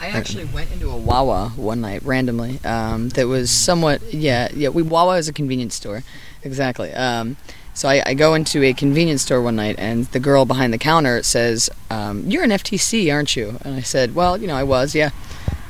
I 0.00 0.08
actually 0.08 0.44
went 0.44 0.72
into 0.72 0.90
a 0.90 0.96
Wawa 0.96 1.52
one 1.56 1.80
night 1.80 2.02
randomly. 2.02 2.60
Um, 2.64 3.08
that 3.10 3.26
was 3.26 3.50
somewhat 3.50 4.14
yeah 4.14 4.48
yeah. 4.54 4.68
We 4.68 4.82
Wawa 4.82 5.16
is 5.16 5.28
a 5.28 5.32
convenience 5.32 5.74
store, 5.74 6.02
exactly. 6.42 6.92
Um, 6.92 7.36
so 7.76 7.90
I, 7.90 8.02
I, 8.06 8.14
go 8.14 8.32
into 8.32 8.62
a 8.62 8.72
convenience 8.72 9.20
store 9.20 9.42
one 9.42 9.56
night, 9.56 9.76
and 9.78 10.06
the 10.06 10.18
girl 10.18 10.46
behind 10.46 10.72
the 10.72 10.78
counter 10.78 11.22
says, 11.22 11.68
um, 11.90 12.24
"You're 12.26 12.42
an 12.42 12.50
FTC, 12.50 13.12
aren't 13.12 13.36
you?" 13.36 13.58
And 13.60 13.74
I 13.74 13.82
said, 13.82 14.14
"Well, 14.14 14.38
you 14.38 14.46
know, 14.46 14.56
I 14.56 14.62
was, 14.62 14.94
yeah." 14.94 15.10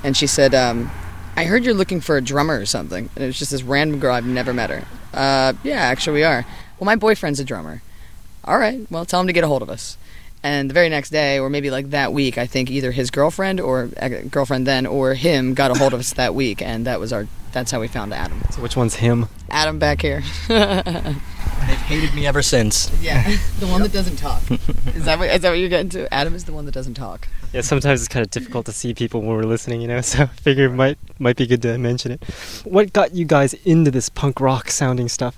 And 0.04 0.16
she 0.16 0.28
said, 0.28 0.54
um, 0.54 0.88
"I 1.36 1.46
heard 1.46 1.64
you're 1.64 1.74
looking 1.74 2.00
for 2.00 2.16
a 2.16 2.22
drummer 2.22 2.60
or 2.60 2.64
something." 2.64 3.10
And 3.16 3.24
it 3.24 3.26
was 3.26 3.38
just 3.40 3.50
this 3.50 3.64
random 3.64 3.98
girl. 3.98 4.14
I've 4.14 4.24
never 4.24 4.54
met 4.54 4.70
her. 4.70 4.84
Uh, 5.12 5.54
yeah, 5.64 5.80
actually, 5.80 6.20
we 6.20 6.22
are. 6.22 6.46
Well, 6.78 6.86
my 6.86 6.94
boyfriend's 6.94 7.40
a 7.40 7.44
drummer. 7.44 7.82
All 8.44 8.58
right. 8.58 8.86
Well, 8.88 9.04
tell 9.04 9.20
him 9.20 9.26
to 9.26 9.32
get 9.32 9.42
a 9.42 9.48
hold 9.48 9.62
of 9.62 9.68
us. 9.68 9.98
And 10.46 10.70
the 10.70 10.74
very 10.74 10.88
next 10.88 11.10
day, 11.10 11.40
or 11.40 11.50
maybe 11.50 11.72
like 11.72 11.90
that 11.90 12.12
week, 12.12 12.38
I 12.38 12.46
think 12.46 12.70
either 12.70 12.92
his 12.92 13.10
girlfriend 13.10 13.58
or 13.58 13.90
uh, 14.00 14.08
girlfriend 14.30 14.64
then 14.64 14.86
or 14.86 15.14
him 15.14 15.54
got 15.54 15.72
a 15.72 15.74
hold 15.74 15.92
of 15.92 15.98
us 15.98 16.12
that 16.12 16.36
week, 16.36 16.62
and 16.62 16.86
that 16.86 17.00
was 17.00 17.12
our. 17.12 17.26
That's 17.50 17.72
how 17.72 17.80
we 17.80 17.88
found 17.88 18.14
Adam. 18.14 18.40
So 18.52 18.62
which 18.62 18.76
one's 18.76 18.94
him? 18.94 19.26
Adam 19.50 19.80
back 19.80 20.02
here. 20.02 20.22
They've 20.48 21.82
hated 21.88 22.14
me 22.14 22.28
ever 22.28 22.42
since. 22.42 22.92
Yeah, 23.02 23.24
the 23.58 23.66
one 23.66 23.82
that 23.82 23.92
doesn't 23.92 24.18
talk. 24.18 24.40
Is 24.94 25.04
that 25.06 25.18
what, 25.18 25.30
is 25.30 25.40
that 25.40 25.50
what 25.50 25.58
you're 25.58 25.68
getting 25.68 25.88
to? 25.90 26.14
Adam 26.14 26.36
is 26.36 26.44
the 26.44 26.52
one 26.52 26.64
that 26.66 26.74
doesn't 26.74 26.94
talk. 26.94 27.26
Yeah, 27.52 27.62
sometimes 27.62 28.00
it's 28.00 28.08
kind 28.08 28.24
of 28.24 28.30
difficult 28.30 28.66
to 28.66 28.72
see 28.72 28.94
people 28.94 29.22
when 29.22 29.36
we're 29.36 29.42
listening, 29.42 29.80
you 29.80 29.88
know. 29.88 30.00
So 30.02 30.22
I 30.22 30.26
figure 30.26 30.66
it 30.66 30.74
might 30.74 30.98
might 31.18 31.36
be 31.36 31.48
good 31.48 31.62
to 31.62 31.76
mention 31.76 32.12
it. 32.12 32.22
What 32.62 32.92
got 32.92 33.14
you 33.14 33.24
guys 33.24 33.54
into 33.64 33.90
this 33.90 34.08
punk 34.08 34.38
rock 34.38 34.70
sounding 34.70 35.08
stuff? 35.08 35.36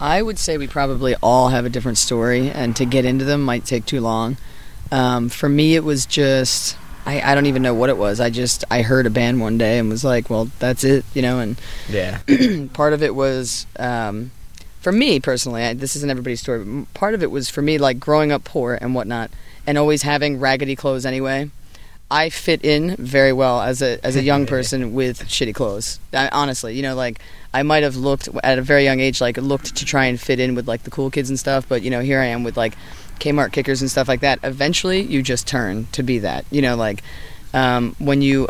I 0.00 0.20
would 0.22 0.38
say 0.38 0.58
we 0.58 0.66
probably 0.66 1.14
all 1.22 1.48
have 1.48 1.64
a 1.64 1.68
different 1.70 1.98
story, 1.98 2.50
and 2.50 2.74
to 2.76 2.84
get 2.84 3.04
into 3.04 3.24
them 3.24 3.42
might 3.42 3.64
take 3.64 3.86
too 3.86 4.00
long. 4.00 4.36
Um, 4.90 5.28
for 5.28 5.48
me, 5.48 5.74
it 5.76 5.84
was 5.84 6.06
just 6.06 6.76
I, 7.06 7.20
I 7.20 7.34
don't 7.34 7.46
even 7.46 7.62
know 7.62 7.74
what 7.74 7.90
it 7.90 7.96
was. 7.96 8.20
I 8.20 8.30
just 8.30 8.64
I 8.70 8.82
heard 8.82 9.06
a 9.06 9.10
band 9.10 9.40
one 9.40 9.58
day 9.58 9.78
and 9.78 9.88
was 9.88 10.04
like, 10.04 10.30
well, 10.30 10.50
that's 10.58 10.84
it, 10.84 11.04
you 11.14 11.22
know. 11.22 11.38
And 11.38 11.56
Yeah. 11.88 12.20
part 12.72 12.92
of 12.92 13.02
it 13.02 13.14
was 13.14 13.66
um, 13.78 14.30
for 14.80 14.92
me 14.92 15.20
personally. 15.20 15.62
I, 15.62 15.74
this 15.74 15.96
isn't 15.96 16.10
everybody's 16.10 16.40
story, 16.40 16.64
but 16.64 16.92
part 16.94 17.14
of 17.14 17.22
it 17.22 17.30
was 17.30 17.50
for 17.50 17.62
me 17.62 17.78
like 17.78 18.00
growing 18.00 18.32
up 18.32 18.44
poor 18.44 18.78
and 18.80 18.94
whatnot, 18.94 19.30
and 19.66 19.76
always 19.76 20.02
having 20.02 20.40
raggedy 20.40 20.76
clothes 20.76 21.04
anyway. 21.06 21.50
I 22.14 22.30
fit 22.30 22.64
in 22.64 22.94
very 22.94 23.32
well 23.32 23.60
as 23.60 23.82
a 23.82 23.98
as 24.06 24.14
a 24.14 24.22
young 24.22 24.46
person 24.54 24.94
with 24.94 25.24
shitty 25.24 25.52
clothes. 25.52 25.98
I, 26.12 26.28
honestly, 26.28 26.76
you 26.76 26.82
know, 26.82 26.94
like 26.94 27.18
I 27.52 27.64
might 27.64 27.82
have 27.82 27.96
looked 27.96 28.28
at 28.44 28.56
a 28.56 28.62
very 28.62 28.84
young 28.84 29.00
age, 29.00 29.20
like 29.20 29.36
looked 29.36 29.74
to 29.74 29.84
try 29.84 30.04
and 30.04 30.20
fit 30.20 30.38
in 30.38 30.54
with 30.54 30.68
like 30.68 30.84
the 30.84 30.92
cool 30.92 31.10
kids 31.10 31.28
and 31.28 31.38
stuff. 31.38 31.68
But 31.68 31.82
you 31.82 31.90
know, 31.90 32.00
here 32.00 32.20
I 32.20 32.26
am 32.26 32.44
with 32.44 32.56
like 32.56 32.76
Kmart 33.18 33.50
kickers 33.50 33.80
and 33.80 33.90
stuff 33.90 34.06
like 34.06 34.20
that. 34.20 34.38
Eventually, 34.44 35.02
you 35.02 35.22
just 35.22 35.48
turn 35.48 35.88
to 35.90 36.04
be 36.04 36.20
that. 36.20 36.44
You 36.52 36.62
know, 36.62 36.76
like 36.76 37.02
um, 37.52 37.96
when 37.98 38.22
you 38.22 38.46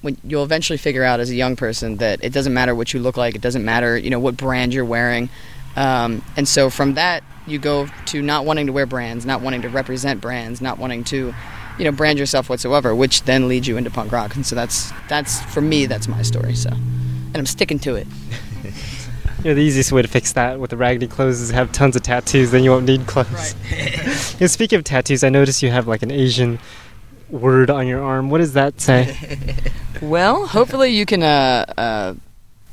when 0.00 0.16
you'll 0.24 0.42
eventually 0.42 0.76
figure 0.76 1.04
out 1.04 1.20
as 1.20 1.30
a 1.30 1.36
young 1.36 1.54
person 1.54 1.98
that 1.98 2.18
it 2.24 2.32
doesn't 2.32 2.52
matter 2.52 2.74
what 2.74 2.92
you 2.92 2.98
look 2.98 3.16
like. 3.16 3.36
It 3.36 3.40
doesn't 3.40 3.64
matter, 3.64 3.96
you 3.96 4.10
know, 4.10 4.18
what 4.18 4.36
brand 4.36 4.74
you're 4.74 4.84
wearing. 4.84 5.30
Um, 5.76 6.24
and 6.36 6.48
so 6.48 6.68
from 6.68 6.94
that, 6.94 7.22
you 7.46 7.60
go 7.60 7.88
to 8.06 8.22
not 8.22 8.44
wanting 8.44 8.66
to 8.66 8.72
wear 8.72 8.86
brands, 8.86 9.24
not 9.24 9.40
wanting 9.40 9.62
to 9.62 9.68
represent 9.68 10.20
brands, 10.20 10.60
not 10.60 10.78
wanting 10.78 11.04
to, 11.04 11.34
you 11.78 11.84
know, 11.84 11.92
brand 11.92 12.18
yourself 12.18 12.48
whatsoever, 12.48 12.94
which 12.94 13.22
then 13.22 13.48
leads 13.48 13.66
you 13.66 13.76
into 13.76 13.90
punk 13.90 14.12
rock. 14.12 14.34
And 14.34 14.46
so 14.46 14.54
that's 14.54 14.92
that's 15.08 15.42
for 15.52 15.60
me, 15.60 15.86
that's 15.86 16.08
my 16.08 16.22
story. 16.22 16.54
So, 16.54 16.70
and 16.70 17.36
I'm 17.36 17.46
sticking 17.46 17.78
to 17.80 17.96
it. 17.96 18.06
You 19.42 19.50
know, 19.50 19.56
the 19.56 19.60
easiest 19.60 19.92
way 19.92 20.00
to 20.00 20.08
fix 20.08 20.32
that 20.32 20.58
with 20.58 20.70
the 20.70 20.78
raggedy 20.78 21.06
clothes 21.06 21.38
is 21.38 21.50
have 21.50 21.70
tons 21.70 21.96
of 21.96 22.02
tattoos. 22.02 22.50
Then 22.50 22.64
you 22.64 22.70
won't 22.70 22.86
need 22.86 23.06
clothes. 23.06 23.54
you 23.70 24.40
know, 24.40 24.46
speaking 24.46 24.78
of 24.78 24.84
tattoos, 24.84 25.22
I 25.22 25.28
noticed 25.28 25.62
you 25.62 25.70
have 25.70 25.86
like 25.86 26.02
an 26.02 26.10
Asian 26.10 26.58
word 27.28 27.68
on 27.68 27.86
your 27.86 28.02
arm. 28.02 28.30
What 28.30 28.38
does 28.38 28.54
that 28.54 28.80
say? 28.80 29.54
Well, 30.00 30.46
hopefully 30.46 30.90
you 30.90 31.06
can 31.06 31.22
uh, 31.22 31.64
uh, 31.78 32.14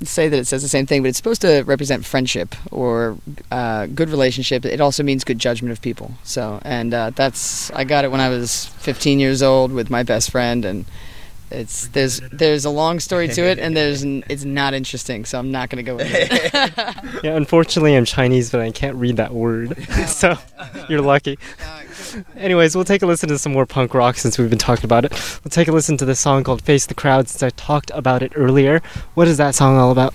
say 0.08 0.29
that 0.29 0.38
it 0.38 0.48
says 0.48 0.62
the 0.62 0.70
same 0.70 0.86
thing, 0.86 1.01
but 1.01 1.10
it's 1.10 1.17
supposed 1.17 1.41
to 1.41 1.63
represent 1.63 2.05
friendship 2.05 2.55
or 2.72 3.17
uh, 3.51 3.86
good 3.88 4.10
relationship. 4.10 4.65
It 4.65 4.81
also 4.81 5.03
means 5.03 5.24
good 5.24 5.39
judgment 5.39 5.72
of 5.72 5.81
people. 5.81 6.12
So, 6.24 6.60
and 6.63 6.93
uh, 6.93 7.12
that's 7.12 7.72
I 7.72 7.84
got 7.84 8.05
it 8.05 8.12
when 8.12 8.22
I 8.22 8.29
was 8.29 8.65
15 8.65 9.20
years 9.20 9.41
old 9.41 9.72
with 9.72 9.89
my 9.89 10.03
best 10.03 10.31
friend, 10.31 10.65
and 10.65 10.86
it's 11.51 11.88
there's 11.89 12.22
there's 12.31 12.65
a 12.65 12.70
long 12.70 13.00
story 13.00 13.27
to 13.27 13.41
it, 13.43 13.60
and 13.60 13.75
there's 13.75 14.03
it's 14.03 14.46
not 14.46 14.74
interesting, 14.74 15.25
so 15.25 15.39
I'm 15.39 15.51
not 15.51 15.70
gonna 15.70 15.84
go 15.84 15.98
into 15.98 16.12
it. 16.13 16.53
yeah, 17.24 17.36
unfortunately, 17.36 17.96
I'm 17.96 18.05
Chinese, 18.05 18.50
but 18.50 18.62
I 18.62 18.72
can't 18.72 18.96
read 18.96 19.17
that 19.17 19.34
word. 19.34 19.77
so 20.08 20.38
you're 20.89 21.01
lucky. 21.01 21.38
Anyways, 22.36 22.75
we'll 22.75 22.86
take 22.86 23.01
a 23.01 23.05
listen 23.05 23.29
to 23.29 23.38
some 23.38 23.53
more 23.53 23.65
punk 23.65 23.93
rock 23.93 24.17
since 24.17 24.38
we've 24.38 24.50
been 24.50 24.60
talking 24.60 24.86
about 24.86 25.05
it. 25.05 25.12
We'll 25.43 25.50
take 25.50 25.67
a 25.67 25.72
listen 25.72 25.98
to 25.98 26.05
this 26.05 26.20
song 26.20 26.43
called 26.43 26.62
Face 26.62 26.86
the 26.86 26.93
Crowd 26.93 27.27
since 27.29 27.43
I 27.43 27.50
talked 27.51 27.91
about 27.93 28.24
it 28.24 28.34
earlier. 28.36 28.81
What 29.13 29.27
is 29.27 29.38
that 29.38 29.55
song 29.55 29.77
all 29.77 29.91
about? 29.91 30.13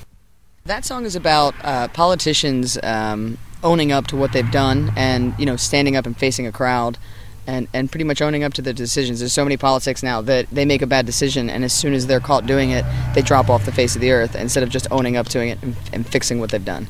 That 0.65 0.85
song 0.85 1.05
is 1.05 1.15
about 1.15 1.55
uh, 1.63 1.89
politicians 1.89 2.79
um, 2.83 3.39
owning 3.63 3.93
up 3.93 4.07
to 4.09 4.17
what 4.17 4.33
they've 4.33 4.51
done 4.51 4.93
and 4.97 5.35
you 5.39 5.47
know 5.47 5.57
standing 5.57 5.97
up 5.97 6.07
and 6.07 6.17
facing 6.17 6.47
a 6.47 6.53
crowd. 6.53 6.99
And 7.47 7.69
and 7.73 7.91
pretty 7.91 8.05
much 8.05 8.21
owning 8.21 8.45
up 8.45 8.55
to 8.55 8.63
their 8.63 8.73
decisions. 8.73 9.21
There's 9.21 9.33
so 9.33 9.45
many 9.45 9.57
politics 9.57 10.03
now 10.03 10.21
that 10.23 10.49
they 10.51 10.65
make 10.65 10.83
a 10.83 10.87
bad 10.87 11.07
decision, 11.07 11.49
and 11.49 11.65
as 11.65 11.73
soon 11.73 11.95
as 11.95 12.07
they're 12.07 12.21
caught 12.21 12.47
doing 12.47 12.71
it, 12.71 12.85
they 13.15 13.23
drop 13.23 13.49
off 13.49 13.65
the 13.65 13.73
face 13.73 13.95
of 13.95 14.01
the 14.01 14.11
earth 14.11 14.35
instead 14.35 14.63
of 14.63 14.71
just 14.71 14.87
owning 14.91 15.17
up 15.17 15.29
to 15.29 15.45
it 15.45 15.59
and, 15.63 15.77
and 15.93 16.07
fixing 16.07 16.41
what 16.41 16.51
they've 16.51 16.65
done. 16.65 16.89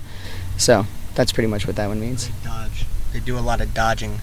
So 0.56 0.86
that's 1.14 1.32
pretty 1.32 1.48
much 1.48 1.66
what 1.66 1.76
that 1.76 1.88
one 1.88 2.00
means. 2.00 2.28
Dodge. 2.44 2.86
They 3.12 3.20
do 3.20 3.38
a 3.38 3.40
lot 3.40 3.60
of 3.60 3.75
dodging. 3.75 4.20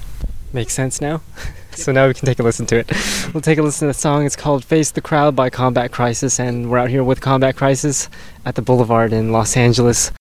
Makes 0.51 0.73
sense 0.73 1.01
now? 1.01 1.21
so 1.71 1.91
now 1.91 2.07
we 2.07 2.13
can 2.13 2.25
take 2.27 2.39
a 2.39 2.43
listen 2.43 2.65
to 2.67 2.77
it. 2.77 2.91
We'll 3.33 3.41
take 3.41 3.57
a 3.57 3.63
listen 3.63 3.87
to 3.87 3.93
the 3.93 3.99
song. 3.99 4.25
It's 4.25 4.35
called 4.35 4.63
Face 4.63 4.91
the 4.91 5.01
Crowd 5.01 5.35
by 5.35 5.49
Combat 5.49 5.91
Crisis, 5.91 6.39
and 6.39 6.69
we're 6.69 6.77
out 6.77 6.89
here 6.89 7.03
with 7.03 7.21
Combat 7.21 7.55
Crisis 7.55 8.09
at 8.45 8.55
the 8.55 8.61
Boulevard 8.61 9.13
in 9.13 9.31
Los 9.31 9.57
Angeles. 9.57 10.11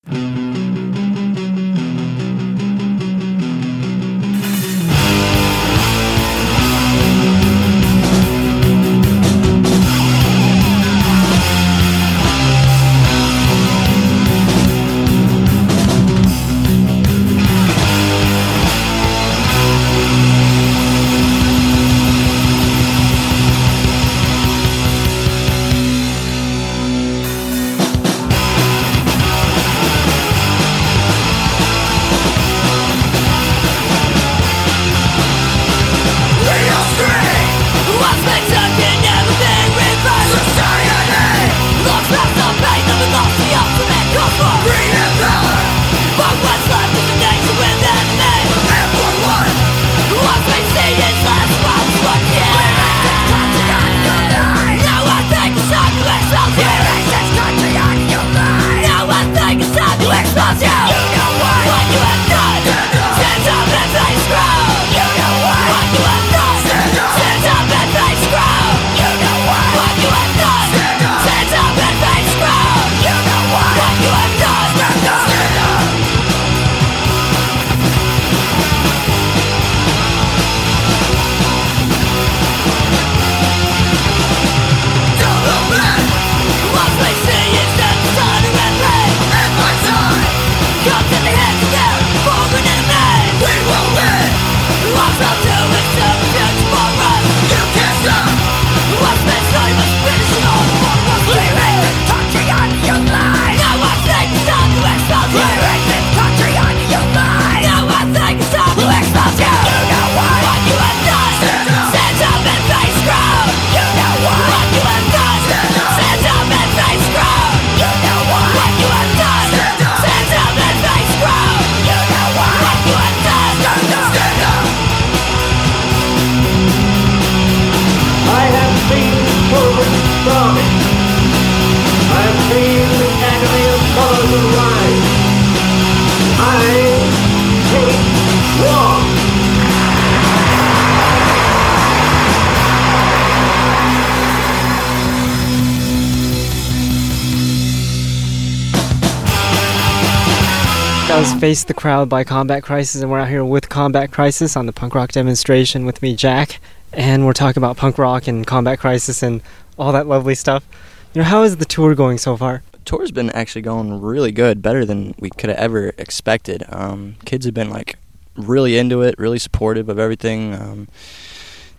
Face 151.43 151.65
the 151.65 151.75
Crowd 151.75 152.09
by 152.09 152.23
Combat 152.23 152.63
Crisis, 152.63 153.03
and 153.03 153.11
we're 153.11 153.19
out 153.19 153.29
here 153.29 153.45
with 153.45 153.69
Combat 153.69 154.13
Crisis 154.13 154.57
on 154.57 154.67
the 154.67 154.73
punk 154.73 154.95
rock 154.95 155.11
demonstration 155.11 155.85
with 155.85 156.01
me, 156.01 156.15
Jack, 156.15 156.61
and 156.93 157.27
we're 157.27 157.33
talking 157.33 157.61
about 157.61 157.77
punk 157.77 157.99
rock 157.99 158.29
and 158.29 158.47
Combat 158.47 158.79
Crisis 158.79 159.25
and 159.25 159.43
all 159.77 159.91
that 159.91 160.07
lovely 160.07 160.37
stuff. 160.37 160.65
You 161.13 161.21
know, 161.21 161.25
how 161.25 161.43
is 161.43 161.57
the 161.57 161.65
tour 161.65 161.97
going 161.97 162.19
so 162.19 162.37
far? 162.37 162.63
Tour's 162.85 163.11
been 163.11 163.29
actually 163.31 163.63
going 163.63 164.01
really 164.01 164.31
good, 164.31 164.63
better 164.63 164.85
than 164.85 165.17
we 165.19 165.31
could 165.31 165.51
have 165.51 165.59
ever 165.59 165.93
expected. 165.99 166.63
Um, 166.69 167.17
kids 167.25 167.45
have 167.45 167.55
been 167.55 167.71
like 167.71 167.99
really 168.37 168.79
into 168.79 169.03
it, 169.03 169.17
really 169.19 169.41
supportive 169.41 169.89
of 169.89 169.99
everything. 169.99 170.55
Um, 170.55 170.87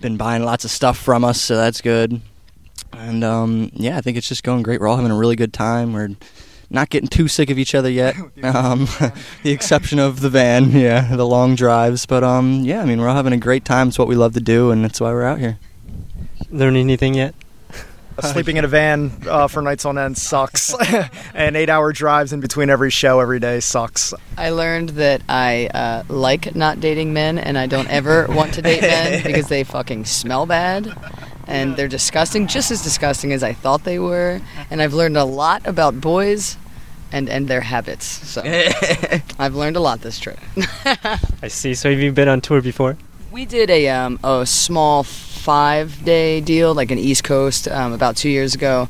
been 0.02 0.18
buying 0.18 0.44
lots 0.44 0.66
of 0.66 0.72
stuff 0.72 0.98
from 0.98 1.24
us, 1.24 1.40
so 1.40 1.56
that's 1.56 1.80
good. 1.80 2.20
And 2.92 3.24
um, 3.24 3.72
yeah, 3.72 3.98
I 3.98 4.02
think 4.02 4.18
it's 4.18 4.28
just 4.28 4.44
going 4.44 4.62
great. 4.62 4.82
We're 4.82 4.90
all 4.90 4.98
having 4.98 5.10
a 5.10 5.18
really 5.18 5.38
good 5.38 5.54
time. 5.54 5.94
We're 5.94 6.10
not 6.74 6.90
getting 6.90 7.08
too 7.08 7.28
sick 7.28 7.50
of 7.50 7.58
each 7.58 7.76
other 7.76 7.90
yet. 7.90 8.16
Um, 8.44 8.88
the 9.44 9.52
exception 9.52 10.00
of 10.00 10.20
the 10.20 10.30
van, 10.30 10.72
yeah, 10.72 11.16
the 11.16 11.26
long 11.26 11.56
drives. 11.56 12.06
But 12.06 12.24
um, 12.24 12.64
yeah, 12.64 12.82
I 12.82 12.86
mean, 12.86 13.00
we're 13.00 13.08
all 13.08 13.16
having 13.16 13.32
a 13.32 13.38
great 13.38 13.64
time. 13.64 13.88
It's 13.88 13.98
what 13.98 14.08
we 14.08 14.16
love 14.16 14.34
to 14.34 14.42
do, 14.42 14.72
and 14.72 14.84
that's 14.84 15.00
why 15.00 15.12
we're 15.12 15.24
out 15.24 15.40
here. 15.40 15.60
Learn 16.50 16.76
anything 16.76 17.14
yet? 17.14 17.36
Sleeping 18.20 18.58
in 18.58 18.66
a 18.66 18.68
van 18.68 19.12
uh, 19.28 19.48
for 19.48 19.62
nights 19.62 19.86
on 19.86 19.98
end 19.98 20.18
sucks, 20.18 20.76
and 21.34 21.56
eight-hour 21.56 21.94
drives 21.94 22.34
in 22.34 22.42
between 22.42 22.70
every 22.70 22.90
show 22.92 23.20
every 23.20 23.40
day 23.40 23.60
sucks. 23.60 24.14
I 24.38 24.50
learned 24.50 24.90
that 24.90 25.22
I 25.30 25.68
uh, 25.68 26.04
like 26.10 26.54
not 26.56 26.80
dating 26.80 27.14
men, 27.14 27.38
and 27.38 27.58
I 27.58 27.66
don't 27.66 27.90
ever 27.90 28.28
want 28.28 28.54
to 28.56 28.62
date 28.62 28.82
men 28.82 29.24
because 29.24 29.48
they 29.48 29.64
fucking 29.64 30.06
smell 30.06 30.46
bad, 30.46 30.94
and 31.48 31.76
they're 31.76 31.88
disgusting, 31.88 32.48
just 32.48 32.72
as 32.72 32.84
disgusting 32.84 33.32
as 33.32 33.42
I 33.42 33.54
thought 33.54 33.84
they 33.84 34.00
were. 34.00 34.42
And 34.70 34.82
I've 34.82 34.94
learned 34.94 35.18
a 35.18 35.26
lot 35.26 35.66
about 35.66 36.00
boys 36.00 36.58
and 37.14 37.30
and 37.30 37.48
their 37.48 37.62
habits. 37.62 38.06
So 38.06 38.42
I've 39.40 39.56
learned 39.56 39.78
a 39.78 39.80
lot 39.80 40.02
this 40.02 40.20
trip. 40.20 40.40
I 41.42 41.48
see. 41.48 41.74
So 41.76 41.90
have 41.90 42.00
you 42.00 42.12
been 42.12 42.28
on 42.28 42.42
tour 42.42 42.62
before? 42.62 42.98
We 43.32 43.46
did 43.46 43.70
a 43.70 43.88
um, 43.88 44.20
a 44.24 44.46
small 44.46 45.04
five 45.04 46.04
day 46.04 46.42
deal, 46.42 46.74
like 46.74 46.92
an 46.92 46.98
East 46.98 47.24
Coast, 47.24 47.68
um, 47.70 47.94
about 47.94 48.18
two 48.18 48.30
years 48.30 48.54
ago. 48.56 48.90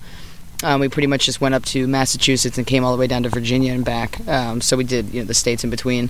Um, 0.63 0.79
we 0.79 0.87
pretty 0.87 1.07
much 1.07 1.25
just 1.25 1.41
went 1.41 1.53
up 1.53 1.65
to 1.65 1.87
Massachusetts 1.87 2.57
and 2.57 2.65
came 2.65 2.85
all 2.85 2.93
the 2.93 2.99
way 2.99 3.07
down 3.07 3.23
to 3.23 3.29
Virginia 3.29 3.73
and 3.73 3.83
back. 3.83 4.25
Um, 4.27 4.61
so 4.61 4.77
we 4.77 4.85
did 4.85 5.13
you 5.13 5.19
know 5.21 5.27
the 5.27 5.33
states 5.33 5.63
in 5.63 5.69
between. 5.69 6.09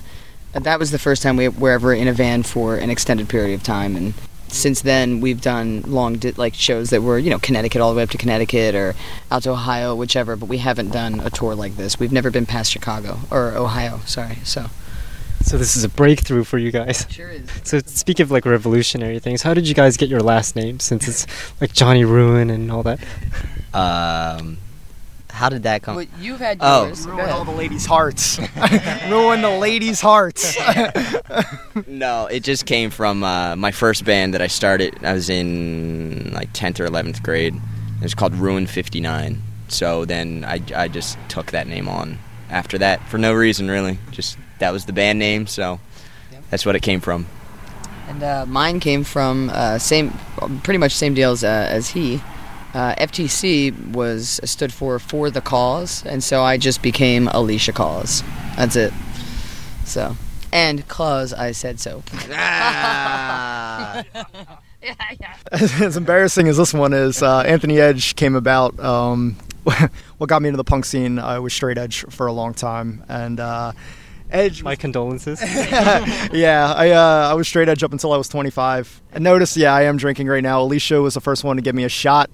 Uh, 0.54 0.60
that 0.60 0.78
was 0.78 0.92
the 0.92 0.98
first 0.98 1.22
time 1.22 1.36
we 1.36 1.48
were 1.48 1.72
ever 1.72 1.92
in 1.92 2.06
a 2.06 2.12
van 2.12 2.44
for 2.44 2.76
an 2.76 2.88
extended 2.88 3.28
period 3.28 3.54
of 3.54 3.64
time, 3.64 3.96
and 3.96 4.14
since 4.54 4.82
then 4.82 5.20
we've 5.20 5.40
done 5.40 5.82
long 5.86 6.16
di- 6.16 6.32
like 6.32 6.54
shows 6.54 6.90
that 6.90 7.02
were 7.02 7.18
you 7.18 7.30
know 7.30 7.38
Connecticut 7.38 7.80
all 7.80 7.92
the 7.92 7.96
way 7.98 8.02
up 8.04 8.10
to 8.10 8.18
Connecticut 8.18 8.74
or 8.74 8.94
out 9.30 9.42
to 9.44 9.50
Ohio, 9.50 9.94
whichever. 9.94 10.36
But 10.36 10.48
we 10.48 10.58
haven't 10.58 10.90
done 10.90 11.20
a 11.20 11.30
tour 11.30 11.54
like 11.54 11.76
this. 11.76 11.98
We've 11.98 12.12
never 12.12 12.30
been 12.30 12.46
past 12.46 12.70
Chicago 12.72 13.18
or 13.30 13.52
Ohio. 13.56 14.00
Sorry. 14.06 14.38
So 14.44 14.66
So 15.42 15.58
this 15.58 15.76
is 15.76 15.84
a 15.84 15.88
breakthrough 15.90 16.44
for 16.44 16.56
you 16.58 16.70
guys. 16.70 17.06
sure 17.10 17.28
is. 17.30 17.48
So 17.64 17.80
speak 17.84 18.18
of 18.20 18.30
like 18.30 18.46
revolutionary 18.46 19.18
things, 19.18 19.42
how 19.42 19.52
did 19.52 19.68
you 19.68 19.74
guys 19.74 19.96
get 19.98 20.08
your 20.08 20.20
last 20.20 20.56
name 20.56 20.80
since 20.80 21.06
it's 21.06 21.26
like 21.60 21.72
Johnny 21.74 22.04
Ruin 22.04 22.48
and 22.50 22.70
all 22.72 22.82
that? 22.84 22.98
Um, 23.74 24.56
how 25.34 25.48
did 25.48 25.64
that 25.64 25.82
come? 25.82 25.96
Well, 25.96 26.06
you've 26.20 26.38
had 26.40 26.58
Oh. 26.60 26.86
yours. 26.86 27.04
Go 27.06 27.12
Ruin 27.16 27.28
all 27.30 27.44
the 27.44 27.50
ladies' 27.50 27.84
hearts. 27.86 28.38
Ruin 29.08 29.42
the 29.42 29.56
ladies' 29.60 30.00
hearts. 30.00 30.56
No, 31.88 32.26
it 32.26 32.44
just 32.44 32.66
came 32.66 32.90
from 32.90 33.24
uh, 33.24 33.56
my 33.56 33.72
first 33.72 34.04
band 34.04 34.34
that 34.34 34.40
I 34.42 34.46
started. 34.46 34.96
I 35.04 35.12
was 35.12 35.28
in 35.28 36.30
like 36.32 36.52
10th 36.52 36.78
or 36.78 36.86
11th 36.86 37.20
grade. 37.22 37.54
It 37.54 38.02
was 38.02 38.14
called 38.14 38.32
Ruin 38.34 38.66
59. 38.68 39.42
So 39.68 40.04
then 40.04 40.44
I, 40.46 40.60
I 40.74 40.86
just 40.88 41.18
took 41.28 41.50
that 41.50 41.66
name 41.66 41.88
on 41.88 42.18
after 42.48 42.78
that 42.78 43.06
for 43.08 43.18
no 43.18 43.32
reason, 43.32 43.68
really. 43.68 43.98
Just 44.12 44.38
that 44.60 44.72
was 44.72 44.84
the 44.84 44.92
band 44.92 45.18
name, 45.18 45.46
so 45.48 45.80
Yep. 46.32 46.42
that's 46.50 46.64
what 46.66 46.76
it 46.76 46.80
came 46.82 47.00
from. 47.00 47.26
And 48.08 48.22
uh, 48.22 48.46
mine 48.46 48.78
came 48.78 49.02
from 49.02 49.50
uh, 49.52 49.78
same, 49.78 50.12
pretty 50.62 50.78
much 50.78 50.92
same 50.94 51.14
deals 51.14 51.42
uh, 51.42 51.66
as 51.70 51.88
he. 51.90 52.22
Uh, 52.74 52.94
FTC 52.96 53.92
was 53.92 54.40
stood 54.44 54.72
for 54.72 54.98
for 54.98 55.30
the 55.30 55.40
cause, 55.40 56.04
and 56.04 56.24
so 56.24 56.42
I 56.42 56.58
just 56.58 56.82
became 56.82 57.28
Alicia 57.28 57.72
Cause. 57.72 58.24
That's 58.56 58.74
it. 58.74 58.92
So, 59.84 60.16
and 60.52 60.86
cause 60.88 61.32
I 61.32 61.52
said 61.52 61.78
so. 61.78 62.02
as 65.52 65.96
embarrassing 65.96 66.48
as 66.48 66.56
this 66.56 66.74
one 66.74 66.92
is, 66.92 67.22
uh, 67.22 67.42
Anthony 67.42 67.78
Edge 67.78 68.16
came 68.16 68.34
about. 68.34 68.78
Um, 68.80 69.36
what 70.18 70.28
got 70.28 70.42
me 70.42 70.48
into 70.48 70.58
the 70.58 70.64
punk 70.64 70.84
scene 70.84 71.18
I 71.18 71.38
was 71.38 71.54
straight 71.54 71.78
edge 71.78 72.04
for 72.10 72.26
a 72.26 72.32
long 72.32 72.54
time, 72.54 73.04
and 73.08 73.38
uh, 73.38 73.72
Edge. 74.30 74.64
My 74.64 74.74
condolences. 74.74 75.40
yeah, 75.40 76.74
I 76.76 76.90
uh, 76.90 77.30
I 77.30 77.34
was 77.34 77.46
straight 77.46 77.68
edge 77.68 77.84
up 77.84 77.92
until 77.92 78.12
I 78.12 78.16
was 78.16 78.28
25. 78.28 79.02
And 79.12 79.22
notice, 79.22 79.56
yeah, 79.56 79.72
I 79.72 79.82
am 79.82 79.96
drinking 79.96 80.26
right 80.26 80.42
now. 80.42 80.60
Alicia 80.60 81.00
was 81.00 81.14
the 81.14 81.20
first 81.20 81.44
one 81.44 81.56
to 81.56 81.62
give 81.62 81.74
me 81.74 81.84
a 81.84 81.88
shot. 81.88 82.30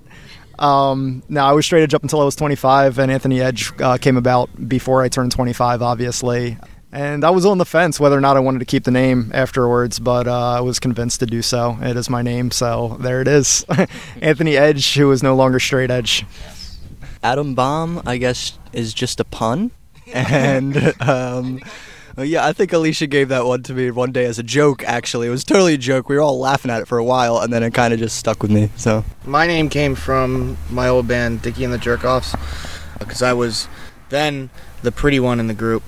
Um, 0.60 1.22
now 1.28 1.48
I 1.48 1.52
was 1.52 1.64
straight 1.64 1.82
edge 1.82 1.94
up 1.94 2.02
until 2.02 2.20
I 2.20 2.24
was 2.24 2.36
25, 2.36 2.98
and 2.98 3.10
Anthony 3.10 3.40
Edge 3.40 3.72
uh, 3.80 3.96
came 3.96 4.16
about 4.16 4.68
before 4.68 5.02
I 5.02 5.08
turned 5.08 5.32
25, 5.32 5.82
obviously. 5.82 6.58
And 6.92 7.24
I 7.24 7.30
was 7.30 7.46
on 7.46 7.58
the 7.58 7.64
fence 7.64 8.00
whether 8.00 8.18
or 8.18 8.20
not 8.20 8.36
I 8.36 8.40
wanted 8.40 8.58
to 8.58 8.64
keep 8.64 8.84
the 8.84 8.90
name 8.90 9.30
afterwards, 9.32 9.98
but 9.98 10.26
uh, 10.26 10.58
I 10.58 10.60
was 10.60 10.78
convinced 10.78 11.20
to 11.20 11.26
do 11.26 11.40
so. 11.40 11.78
It 11.80 11.96
is 11.96 12.10
my 12.10 12.20
name, 12.20 12.50
so 12.50 12.98
there 13.00 13.20
it 13.20 13.28
is. 13.28 13.64
Anthony 14.20 14.56
Edge, 14.56 14.94
who 14.94 15.10
is 15.12 15.22
no 15.22 15.34
longer 15.34 15.60
straight 15.60 15.90
edge. 15.90 16.26
Adam 17.22 17.54
Bomb, 17.54 18.02
I 18.06 18.16
guess, 18.16 18.58
is 18.72 18.92
just 18.92 19.18
a 19.20 19.24
pun. 19.24 19.70
And 20.12 21.00
um, 21.00 21.60
yeah, 22.22 22.46
I 22.46 22.52
think 22.52 22.72
Alicia 22.72 23.06
gave 23.06 23.28
that 23.28 23.44
one 23.44 23.62
to 23.64 23.74
me 23.74 23.90
one 23.90 24.12
day 24.12 24.26
as 24.26 24.38
a 24.38 24.42
joke, 24.42 24.84
actually. 24.84 25.26
It 25.26 25.30
was 25.30 25.44
totally 25.44 25.74
a 25.74 25.78
joke. 25.78 26.08
We 26.08 26.16
were 26.16 26.22
all 26.22 26.38
laughing 26.38 26.70
at 26.70 26.82
it 26.82 26.88
for 26.88 26.98
a 26.98 27.04
while, 27.04 27.38
and 27.38 27.52
then 27.52 27.62
it 27.62 27.74
kind 27.74 27.92
of 27.92 27.98
just 27.98 28.16
stuck 28.16 28.42
with 28.42 28.50
me. 28.50 28.70
So 28.76 29.04
My 29.24 29.46
name 29.46 29.68
came 29.68 29.94
from 29.94 30.56
my 30.70 30.88
old 30.88 31.08
band, 31.08 31.42
Dickie 31.42 31.64
and 31.64 31.72
the 31.72 31.78
Jerkoffs, 31.78 32.38
because 32.98 33.22
I 33.22 33.32
was 33.32 33.68
then 34.08 34.50
the 34.82 34.92
pretty 34.92 35.20
one 35.20 35.40
in 35.40 35.46
the 35.46 35.54
group. 35.54 35.82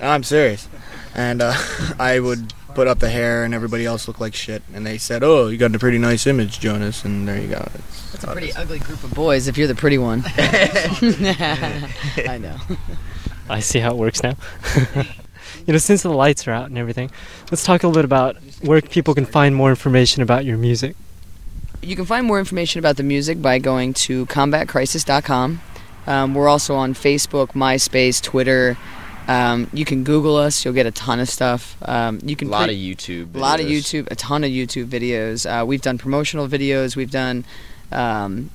I'm 0.00 0.22
serious. 0.22 0.68
And 1.14 1.42
uh, 1.42 1.54
I 1.98 2.20
would 2.20 2.54
put 2.74 2.86
up 2.86 3.00
the 3.00 3.10
hair, 3.10 3.44
and 3.44 3.54
everybody 3.54 3.84
else 3.84 4.06
looked 4.06 4.20
like 4.20 4.34
shit. 4.34 4.62
And 4.72 4.86
they 4.86 4.98
said, 4.98 5.24
"Oh, 5.24 5.48
you 5.48 5.58
got 5.58 5.74
a 5.74 5.78
pretty 5.78 5.98
nice 5.98 6.26
image, 6.26 6.60
Jonas." 6.60 7.04
And 7.04 7.26
there 7.26 7.40
you 7.40 7.48
go. 7.48 7.68
It's, 7.74 8.12
That's 8.12 8.24
a 8.24 8.28
pretty 8.28 8.52
ugly 8.52 8.78
group 8.78 9.02
of 9.02 9.12
boys 9.14 9.48
if 9.48 9.58
you're 9.58 9.66
the 9.66 9.74
pretty 9.74 9.98
one. 9.98 10.22
I 10.36 12.38
know. 12.40 12.56
I 13.50 13.60
see 13.60 13.80
how 13.80 13.92
it 13.92 13.96
works 13.96 14.22
now. 14.22 14.34
You 15.68 15.72
know, 15.72 15.78
since 15.78 16.02
the 16.02 16.08
lights 16.08 16.48
are 16.48 16.52
out 16.52 16.66
and 16.70 16.78
everything, 16.78 17.10
let's 17.50 17.62
talk 17.62 17.82
a 17.82 17.86
little 17.86 18.00
bit 18.00 18.06
about 18.06 18.36
where 18.62 18.80
people 18.80 19.14
can 19.14 19.26
find 19.26 19.54
more 19.54 19.68
information 19.68 20.22
about 20.22 20.46
your 20.46 20.56
music. 20.56 20.96
You 21.82 21.94
can 21.94 22.06
find 22.06 22.26
more 22.26 22.38
information 22.38 22.78
about 22.78 22.96
the 22.96 23.02
music 23.02 23.42
by 23.42 23.58
going 23.58 23.92
to 23.94 24.24
combatcrisis.com. 24.26 25.60
Um, 26.06 26.34
we're 26.34 26.48
also 26.48 26.74
on 26.74 26.94
Facebook, 26.94 27.48
MySpace, 27.48 28.22
Twitter. 28.22 28.78
Um, 29.28 29.68
you 29.74 29.84
can 29.84 30.04
Google 30.04 30.36
us; 30.36 30.64
you'll 30.64 30.72
get 30.72 30.86
a 30.86 30.90
ton 30.90 31.20
of 31.20 31.28
stuff. 31.28 31.76
Um, 31.82 32.18
you 32.24 32.32
A 32.32 32.36
can 32.36 32.48
lot 32.48 32.68
pre- 32.68 32.74
of 32.74 32.96
YouTube. 32.98 33.34
a 33.34 33.38
lot 33.38 33.60
of. 33.60 33.66
YouTube, 33.66 34.10
a 34.10 34.16
ton 34.16 34.42
of 34.42 34.50
YouTube 34.50 34.86
videos. 34.86 35.44
Uh, 35.44 35.66
we've 35.66 35.82
done 35.82 35.98
promotional 35.98 36.48
videos. 36.48 36.96
We've 36.96 37.10
done 37.10 37.44
um, 37.92 38.50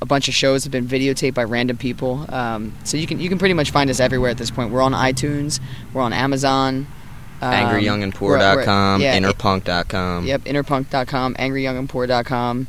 a 0.00 0.06
bunch 0.06 0.28
of 0.28 0.34
shows 0.34 0.64
have 0.64 0.72
been 0.72 0.86
videotaped 0.86 1.34
by 1.34 1.44
random 1.44 1.76
people. 1.76 2.26
Um, 2.28 2.74
so 2.84 2.96
you 2.96 3.06
can 3.06 3.20
you 3.20 3.28
can 3.28 3.38
pretty 3.38 3.54
much 3.54 3.70
find 3.70 3.90
us 3.90 4.00
everywhere 4.00 4.30
at 4.30 4.38
this 4.38 4.50
point. 4.50 4.70
We're 4.70 4.82
on 4.82 4.92
iTunes. 4.92 5.60
We're 5.92 6.02
on 6.02 6.12
Amazon. 6.12 6.86
Um, 7.40 7.52
AngryYoungandPoor.com, 7.52 9.00
yeah, 9.00 9.18
Interpunk.com. 9.18 10.26
Yep, 10.26 10.42
interpunk.com, 10.42 11.34
angryyoungandpoor.com. 11.34 12.68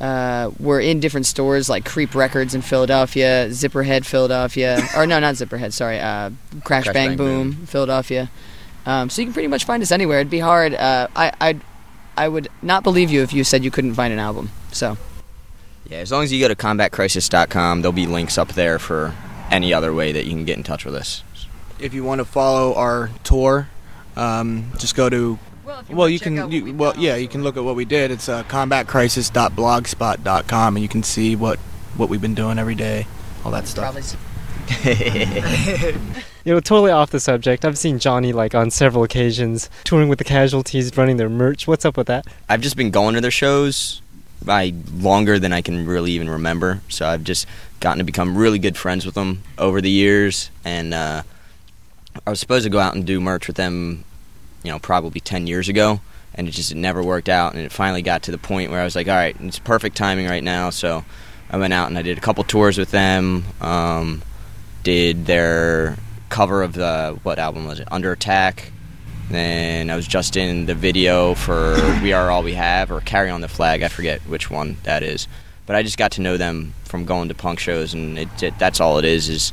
Uh, 0.00 0.50
we're 0.58 0.80
in 0.80 0.98
different 0.98 1.26
stores 1.26 1.68
like 1.68 1.84
Creep 1.84 2.14
Records 2.14 2.54
in 2.54 2.62
Philadelphia, 2.62 3.46
Zipperhead 3.50 4.04
Philadelphia, 4.04 4.80
or 4.96 5.06
no, 5.06 5.20
not 5.20 5.34
Zipperhead, 5.34 5.72
sorry, 5.72 5.98
uh, 6.00 6.30
Crash, 6.64 6.84
Crash 6.84 6.94
Bang, 6.94 7.08
Bang 7.10 7.16
Boom, 7.16 7.66
Philadelphia. 7.66 8.30
Um, 8.84 9.10
so 9.10 9.22
you 9.22 9.26
can 9.26 9.32
pretty 9.32 9.48
much 9.48 9.64
find 9.64 9.80
us 9.82 9.92
anywhere. 9.92 10.18
It'd 10.18 10.30
be 10.30 10.40
hard. 10.40 10.74
Uh, 10.74 11.06
I, 11.14 11.32
I, 11.40 11.60
I 12.16 12.28
would 12.28 12.48
not 12.60 12.82
believe 12.82 13.10
you 13.10 13.22
if 13.22 13.32
you 13.32 13.44
said 13.44 13.64
you 13.64 13.70
couldn't 13.70 13.94
find 13.94 14.12
an 14.12 14.18
album. 14.18 14.50
So 14.70 14.96
Yeah, 15.88 15.98
as 15.98 16.10
long 16.12 16.24
as 16.24 16.32
you 16.32 16.40
go 16.40 16.48
to 16.48 16.54
combatcrisis.com, 16.56 17.82
there'll 17.82 17.92
be 17.92 18.06
links 18.06 18.38
up 18.38 18.52
there 18.54 18.78
for 18.78 19.14
any 19.50 19.72
other 19.74 19.92
way 19.92 20.12
that 20.12 20.24
you 20.24 20.30
can 20.30 20.44
get 20.44 20.56
in 20.56 20.62
touch 20.62 20.84
with 20.84 20.94
us. 20.94 21.22
if 21.78 21.92
you 21.94 22.04
want 22.04 22.20
to 22.20 22.24
follow 22.24 22.74
our 22.74 23.10
tour, 23.24 23.68
um, 24.16 24.70
just 24.78 24.94
go 24.94 25.08
to. 25.10 25.38
Well, 25.90 26.08
you 26.08 26.20
can. 26.20 26.50
You, 26.50 26.74
well, 26.74 26.94
yeah, 26.96 27.16
you 27.16 27.28
can 27.28 27.42
look 27.42 27.56
at 27.56 27.64
what 27.64 27.76
we 27.76 27.84
did. 27.84 28.10
It's 28.10 28.28
uh, 28.28 28.42
combatcrisis.blogspot.com, 28.44 30.76
and 30.76 30.82
you 30.82 30.88
can 30.88 31.02
see 31.02 31.36
what 31.36 31.58
what 31.96 32.08
we've 32.08 32.20
been 32.20 32.34
doing 32.34 32.58
every 32.58 32.74
day, 32.74 33.06
all 33.44 33.50
that 33.52 33.66
stuff. 33.66 33.94
You 36.44 36.54
know, 36.54 36.60
totally 36.60 36.90
off 36.90 37.10
the 37.10 37.20
subject. 37.20 37.64
I've 37.64 37.78
seen 37.78 38.00
Johnny 38.00 38.32
like 38.32 38.54
on 38.54 38.70
several 38.70 39.04
occasions 39.04 39.70
touring 39.84 40.08
with 40.08 40.18
the 40.18 40.24
Casualties, 40.24 40.96
running 40.96 41.16
their 41.16 41.28
merch. 41.28 41.68
What's 41.68 41.84
up 41.84 41.96
with 41.96 42.08
that? 42.08 42.26
I've 42.48 42.60
just 42.60 42.76
been 42.76 42.90
going 42.90 43.14
to 43.14 43.20
their 43.20 43.30
shows 43.30 44.02
by 44.44 44.72
longer 44.92 45.38
than 45.38 45.52
I 45.52 45.62
can 45.62 45.86
really 45.86 46.10
even 46.12 46.28
remember. 46.28 46.80
So 46.88 47.06
I've 47.06 47.22
just 47.22 47.46
gotten 47.78 47.98
to 47.98 48.04
become 48.04 48.36
really 48.36 48.58
good 48.58 48.76
friends 48.76 49.06
with 49.06 49.14
them 49.14 49.44
over 49.56 49.80
the 49.80 49.90
years. 49.90 50.50
And 50.64 50.92
uh, 50.92 51.22
I 52.26 52.30
was 52.30 52.40
supposed 52.40 52.64
to 52.64 52.70
go 52.70 52.80
out 52.80 52.96
and 52.96 53.06
do 53.06 53.20
merch 53.20 53.46
with 53.46 53.56
them, 53.56 54.02
you 54.64 54.72
know, 54.72 54.80
probably 54.80 55.20
10 55.20 55.46
years 55.46 55.68
ago. 55.68 56.00
And 56.34 56.48
it 56.48 56.52
just 56.52 56.74
never 56.74 57.04
worked 57.04 57.28
out. 57.28 57.54
And 57.54 57.62
it 57.62 57.70
finally 57.70 58.02
got 58.02 58.24
to 58.24 58.32
the 58.32 58.38
point 58.38 58.72
where 58.72 58.80
I 58.80 58.84
was 58.84 58.96
like, 58.96 59.06
all 59.06 59.14
right, 59.14 59.36
it's 59.38 59.60
perfect 59.60 59.96
timing 59.96 60.26
right 60.26 60.42
now. 60.42 60.70
So 60.70 61.04
I 61.50 61.56
went 61.56 61.72
out 61.72 61.88
and 61.88 61.96
I 61.96 62.02
did 62.02 62.18
a 62.18 62.20
couple 62.20 62.42
tours 62.42 62.78
with 62.78 62.90
them. 62.90 63.44
Um, 63.60 64.22
did 64.82 65.26
their 65.26 65.96
cover 66.28 66.62
of 66.62 66.72
the, 66.72 67.18
what 67.22 67.38
album 67.38 67.66
was 67.66 67.80
it? 67.80 67.88
Under 67.90 68.12
Attack. 68.12 68.72
Then 69.30 69.88
I 69.90 69.96
was 69.96 70.06
just 70.06 70.36
in 70.36 70.66
the 70.66 70.74
video 70.74 71.34
for 71.34 71.74
We 72.02 72.12
Are 72.12 72.30
All 72.30 72.42
We 72.42 72.54
Have 72.54 72.90
or 72.90 73.00
Carry 73.00 73.30
on 73.30 73.40
the 73.40 73.48
Flag. 73.48 73.82
I 73.82 73.88
forget 73.88 74.20
which 74.22 74.50
one 74.50 74.76
that 74.82 75.02
is. 75.02 75.28
But 75.64 75.76
I 75.76 75.82
just 75.82 75.96
got 75.96 76.12
to 76.12 76.20
know 76.20 76.36
them 76.36 76.74
from 76.84 77.04
going 77.04 77.28
to 77.28 77.34
punk 77.34 77.58
shows, 77.58 77.94
and 77.94 78.18
it, 78.18 78.42
it, 78.42 78.58
that's 78.58 78.80
all 78.80 78.98
it 78.98 79.04
is. 79.04 79.28
Is 79.28 79.52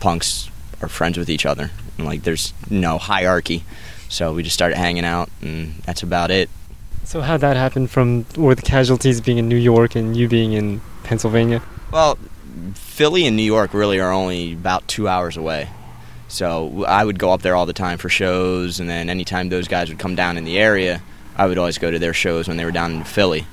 punks 0.00 0.50
are 0.82 0.88
friends 0.88 1.16
with 1.16 1.30
each 1.30 1.46
other, 1.46 1.70
and 1.96 2.06
like 2.06 2.24
there's 2.24 2.52
no 2.68 2.98
hierarchy. 2.98 3.64
So 4.08 4.34
we 4.34 4.42
just 4.42 4.54
started 4.54 4.76
hanging 4.76 5.04
out, 5.04 5.30
and 5.40 5.74
that's 5.84 6.02
about 6.02 6.30
it. 6.30 6.50
So 7.04 7.20
how'd 7.20 7.40
that 7.40 7.56
happen 7.56 7.86
from 7.86 8.24
where 8.34 8.54
the 8.54 8.62
Casualties 8.62 9.20
being 9.20 9.38
in 9.38 9.48
New 9.48 9.56
York 9.56 9.94
and 9.94 10.16
you 10.16 10.28
being 10.28 10.52
in 10.52 10.80
Pennsylvania? 11.04 11.62
Well, 11.92 12.18
Philly 12.74 13.26
and 13.26 13.36
New 13.36 13.42
York 13.42 13.74
really 13.74 14.00
are 14.00 14.12
only 14.12 14.52
about 14.52 14.86
two 14.88 15.08
hours 15.08 15.36
away. 15.36 15.68
So 16.28 16.84
I 16.84 17.04
would 17.04 17.18
go 17.18 17.32
up 17.32 17.42
there 17.42 17.54
all 17.54 17.66
the 17.66 17.72
time 17.72 17.98
for 17.98 18.08
shows, 18.08 18.80
and 18.80 18.88
then 18.88 19.08
anytime 19.08 19.48
those 19.50 19.68
guys 19.68 19.88
would 19.88 19.98
come 19.98 20.14
down 20.14 20.36
in 20.36 20.44
the 20.44 20.58
area, 20.58 21.02
I 21.36 21.46
would 21.46 21.58
always 21.58 21.78
go 21.78 21.90
to 21.90 21.98
their 21.98 22.14
shows 22.14 22.48
when 22.48 22.56
they 22.56 22.64
were 22.64 22.72
down 22.72 22.92
in 22.92 23.04
Philly. 23.04 23.46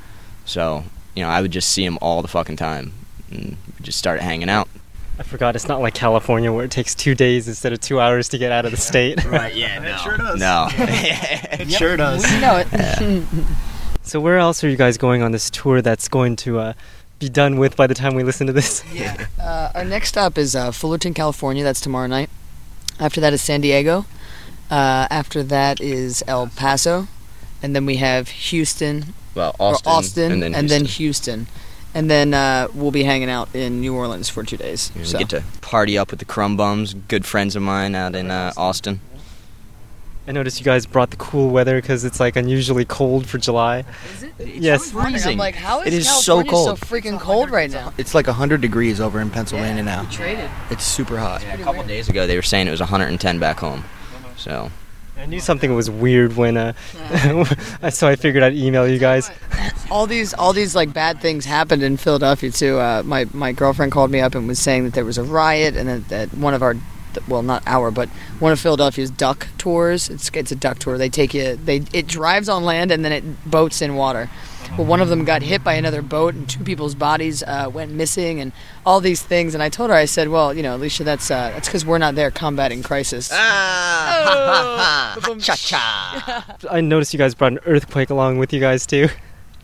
So, 0.46 0.84
you 1.16 1.24
know, 1.24 1.30
I 1.30 1.42
would 1.42 1.52
just 1.52 1.70
see 1.70 1.86
them 1.86 1.98
all 2.02 2.22
the 2.22 2.28
fucking 2.28 2.56
time. 2.56 2.94
And 3.30 3.58
we 3.78 3.84
just 3.84 3.98
started 3.98 4.24
hanging 4.24 4.50
out. 4.50 4.68
I 5.20 5.24
forgot 5.24 5.56
it's 5.56 5.68
not 5.68 5.82
like 5.82 5.94
California 5.94 6.52
where 6.52 6.66
it 6.66 6.72
takes 6.72 6.96
two 6.96 7.14
days 7.14 7.48
instead 7.48 7.74
of 7.74 7.80
two 7.80 8.00
hours 8.00 8.30
to 8.30 8.40
get 8.40 8.52
out 8.52 8.66
of 8.66 8.72
the 8.72 8.78
state. 8.78 9.24
Right, 9.24 9.54
yeah, 9.54 9.78
no. 9.84 9.98
sure 9.98 10.18
does. 10.18 10.40
No. 10.40 10.68
It 11.62 11.72
sure 11.72 11.96
does. 11.96 12.24
We 12.24 12.40
know 12.40 12.64
it. 12.66 13.28
so 14.02 14.20
where 14.20 14.40
else 14.40 14.64
are 14.64 14.70
you 14.70 14.78
guys 14.78 14.98
going 14.98 15.22
on 15.22 15.32
this 15.32 15.52
tour 15.52 15.84
that's 15.84 16.08
going 16.08 16.36
to 16.38 16.58
uh, 16.58 16.74
be 17.22 17.30
done 17.30 17.58
with 17.58 17.76
by 17.78 17.88
the 17.88 17.94
time 17.94 18.16
we 18.16 18.24
listen 18.24 18.48
to 18.48 18.54
this? 18.54 18.84
Uh, 19.40 19.72
our 19.76 19.84
next 19.86 20.10
stop 20.10 20.38
is 20.38 20.56
uh, 20.56 20.72
Fullerton, 20.72 21.14
California. 21.14 21.64
That's 21.64 21.82
tomorrow 21.82 22.08
night. 22.08 22.30
After 23.00 23.20
that 23.22 23.34
is 23.34 23.42
San 23.42 23.62
Diego. 23.62 24.06
Uh, 24.70 25.08
after 25.10 25.44
that 25.44 25.82
is 25.82 26.24
El 26.28 26.48
Paso, 26.48 27.08
and 27.62 27.76
then 27.76 27.86
we 27.86 27.98
have 27.98 28.30
Houston, 28.30 29.14
well, 29.36 29.56
Austin, 29.60 29.92
Austin, 29.92 30.32
and 30.32 30.42
then 30.44 30.56
and 30.56 30.70
then 30.70 30.86
Houston. 30.86 31.40
Houston, 31.42 31.48
and 31.94 32.10
then 32.10 32.34
uh, 32.34 32.68
we'll 32.74 32.92
be 32.92 33.04
hanging 33.04 33.30
out 33.30 33.54
in 33.54 33.82
New 33.82 33.94
Orleans 33.96 34.30
for 34.30 34.44
two 34.44 34.58
days. 34.58 34.92
We 34.96 35.04
So. 35.04 35.18
get 35.20 35.30
to 35.30 35.44
party 35.62 35.98
up 35.98 36.12
with 36.12 36.20
the 36.20 36.26
Crumb 36.26 36.56
Bums, 36.56 36.94
good 36.94 37.26
friends 37.26 37.56
of 37.56 37.64
mine 37.64 37.96
out 37.96 38.16
in 38.16 38.32
uh, 38.32 38.54
Austin. 38.56 39.02
I 40.28 40.32
noticed 40.32 40.60
you 40.60 40.66
guys 40.66 40.86
brought 40.86 41.10
the 41.10 41.18
cool 41.18 41.50
weather 41.50 41.82
because 41.82 42.06
it's 42.06 42.20
like 42.20 42.36
unusually 42.36 42.86
cold 42.86 43.26
for 43.26 43.38
July. 43.40 43.84
Is 44.14 44.24
it? 44.24 44.34
Yes. 44.40 44.94
I'm 44.96 45.38
like, 45.38 45.56
how 45.56 45.82
is, 45.82 45.88
It 45.88 45.94
is 45.94 46.10
so 46.10 46.44
cold. 46.44 46.80
so 46.80 46.86
freaking 46.86 47.20
cold 47.20 47.50
right 47.50 47.72
now? 47.72 47.92
It's 47.98 48.14
like 48.14 48.28
100 48.28 48.62
degrees 48.62 49.02
over 49.02 49.20
in 49.20 49.32
Pennsylvania 49.32 49.82
now. 49.84 50.04
Traded. 50.12 50.50
It's 50.70 50.84
super 50.84 51.18
hot. 51.18 51.42
Yeah, 51.42 51.56
a 51.56 51.64
couple 51.64 51.84
days 51.84 52.08
ago 52.08 52.28
they 52.28 52.36
were 52.36 52.44
saying 52.44 52.68
it 52.68 52.72
was 52.72 52.80
110 52.80 53.40
back 53.40 53.60
home. 53.60 53.84
So 54.38 54.70
I 55.18 55.26
knew 55.26 55.40
something 55.40 55.74
was 55.76 55.90
weird 55.90 56.36
when, 56.36 56.58
uh, 56.58 56.74
so 57.92 58.08
I 58.08 58.16
figured 58.16 58.44
I'd 58.44 58.54
email 58.56 58.88
you 58.88 59.00
guys. 59.00 59.30
all 59.92 60.08
these 60.08 60.34
all 60.34 60.54
these 60.54 60.76
like 60.76 60.94
bad 60.94 61.20
things 61.20 61.46
happened 61.46 61.84
in 61.84 61.98
Philadelphia 61.98 62.50
too. 62.52 62.80
Uh, 62.80 63.04
my 63.06 63.26
my 63.34 63.52
girlfriend 63.52 63.92
called 63.92 64.10
me 64.10 64.20
up 64.20 64.34
and 64.36 64.48
was 64.48 64.60
saying 64.60 64.86
that 64.86 64.94
there 64.94 65.06
was 65.06 65.18
a 65.18 65.24
riot 65.24 65.76
and 65.76 65.90
that, 65.90 66.08
that 66.10 66.34
one 66.38 66.54
of 66.54 66.64
our 66.64 66.74
th- 66.74 66.84
well, 67.28 67.42
not 67.42 67.64
our, 67.66 67.92
but 67.92 68.10
one 68.40 68.52
of 68.52 68.60
Philadelphia's 68.60 69.10
duck 69.10 69.48
tours. 69.58 70.10
It's 70.10 70.30
it's 70.34 70.52
a 70.52 70.56
duck 70.56 70.80
tour. 70.80 70.98
They 70.98 71.10
take 71.10 71.34
you. 71.34 71.56
They 71.56 71.84
it 71.94 72.08
drives 72.08 72.50
on 72.50 72.64
land 72.64 72.92
and 72.92 73.04
then 73.04 73.12
it 73.12 73.50
boats 73.50 73.82
in 73.82 73.96
water. 73.96 74.30
Well, 74.78 74.88
one 74.88 75.02
of 75.02 75.10
them 75.10 75.26
got 75.26 75.42
hit 75.42 75.66
by 75.66 75.74
another 75.74 76.02
boat, 76.02 76.34
and 76.34 76.48
two 76.48 76.64
people's 76.64 76.96
bodies 76.96 77.44
uh, 77.44 77.70
went 77.74 77.92
missing, 77.92 78.40
and 78.40 78.54
all 78.86 79.02
these 79.02 79.22
things. 79.22 79.54
And 79.54 79.62
I 79.62 79.68
told 79.68 79.90
her, 79.90 79.96
I 79.96 80.06
said, 80.06 80.30
"Well, 80.30 80.54
you 80.54 80.64
know, 80.64 80.78
Alicia, 80.78 81.04
that's 81.04 81.30
uh, 81.30 81.50
that's 81.50 81.68
because 81.68 81.86
we're 81.86 81.98
not 81.98 82.16
there 82.16 82.32
combating 82.32 82.82
crisis." 82.82 83.30
Ah. 83.34 85.18
Oh. 85.18 85.36
Cha 85.40 85.56
cha. 85.56 86.58
I 86.72 86.80
noticed 86.80 87.14
you 87.14 87.18
guys 87.18 87.36
brought 87.36 87.52
an 87.52 87.60
earthquake 87.66 88.10
along 88.10 88.38
with 88.38 88.54
you 88.54 88.62
guys 88.62 88.86
too. 88.86 89.10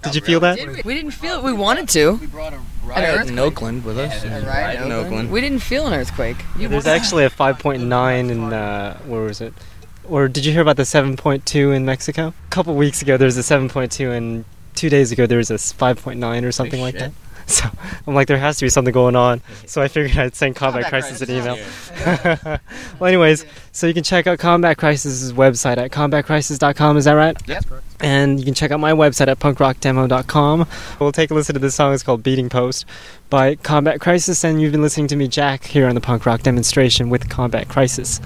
Did 0.03 0.15
you 0.15 0.21
feel 0.21 0.39
that? 0.41 0.57
Did 0.57 0.67
we? 0.69 0.81
we 0.83 0.93
didn't 0.95 1.11
feel 1.11 1.37
it. 1.39 1.43
We 1.43 1.53
wanted 1.53 1.87
to. 1.89 2.17
brought 2.27 2.53
a 2.53 2.59
riot 2.87 3.27
in 3.27 3.39
Oakland 3.39 3.83
with 3.85 3.97
us. 3.97 4.23
A 4.23 4.27
and- 4.27 4.47
riot 4.47 4.81
in 4.81 4.91
Oakland. 4.91 5.31
We 5.31 5.41
didn't 5.41 5.59
feel 5.59 5.87
an 5.87 5.93
earthquake. 5.93 6.37
You 6.57 6.67
There's 6.67 6.87
actually 6.87 7.25
a 7.25 7.29
5.9 7.29 8.29
in 8.29 8.53
uh, 8.53 8.97
where 8.99 9.21
was 9.21 9.41
it? 9.41 9.53
Or 10.03 10.27
did 10.27 10.45
you 10.45 10.53
hear 10.53 10.61
about 10.61 10.77
the 10.77 10.83
7.2 10.83 11.75
in 11.75 11.85
Mexico? 11.85 12.27
A 12.27 12.49
couple 12.49 12.75
weeks 12.75 13.01
ago 13.01 13.17
there 13.17 13.25
was 13.25 13.37
a 13.37 13.41
7.2, 13.41 14.11
and 14.15 14.45
two 14.73 14.89
days 14.89 15.11
ago 15.11 15.25
there 15.25 15.37
was 15.37 15.51
a 15.51 15.55
5.9 15.55 16.45
or 16.45 16.51
something 16.51 16.81
like 16.81 16.97
that. 16.97 17.11
So 17.57 17.69
I'm 18.05 18.13
like, 18.13 18.27
there 18.27 18.37
has 18.37 18.57
to 18.57 18.65
be 18.65 18.69
something 18.69 18.93
going 18.93 19.15
on. 19.15 19.41
So 19.65 19.81
I 19.81 19.87
figured 19.87 20.17
I'd 20.17 20.35
send 20.35 20.55
Combat 20.55 20.77
Combat 20.83 20.89
Crisis 20.89 21.21
an 21.21 21.31
email. 21.31 21.57
well, 22.99 23.07
anyways, 23.07 23.45
so 23.71 23.87
you 23.87 23.93
can 23.93 24.03
check 24.03 24.27
out 24.27 24.39
Combat 24.39 24.77
Crisis's 24.77 25.33
website 25.33 25.77
at 25.77 25.91
combatcrisis.com. 25.91 26.97
Is 26.97 27.05
that 27.05 27.13
right? 27.13 27.37
Yep. 27.47 27.65
And 27.99 28.39
you 28.39 28.45
can 28.45 28.53
check 28.53 28.71
out 28.71 28.79
my 28.79 28.91
website 28.91 29.27
at 29.27 29.39
punkrockdemo.com. 29.39 30.67
We'll 30.99 31.11
take 31.11 31.31
a 31.31 31.33
listen 31.33 31.53
to 31.53 31.59
this 31.59 31.75
song. 31.75 31.93
It's 31.93 32.03
called 32.03 32.23
Beating 32.23 32.49
Post 32.49 32.85
by 33.29 33.55
Combat 33.55 33.99
Crisis. 33.99 34.43
And 34.43 34.61
you've 34.61 34.71
been 34.71 34.81
listening 34.81 35.07
to 35.07 35.15
me, 35.15 35.27
Jack, 35.27 35.63
here 35.63 35.87
on 35.87 35.95
the 35.95 36.01
punk 36.01 36.25
rock 36.25 36.43
demonstration 36.43 37.09
with 37.09 37.29
Combat 37.29 37.67
Crisis. 37.69 38.19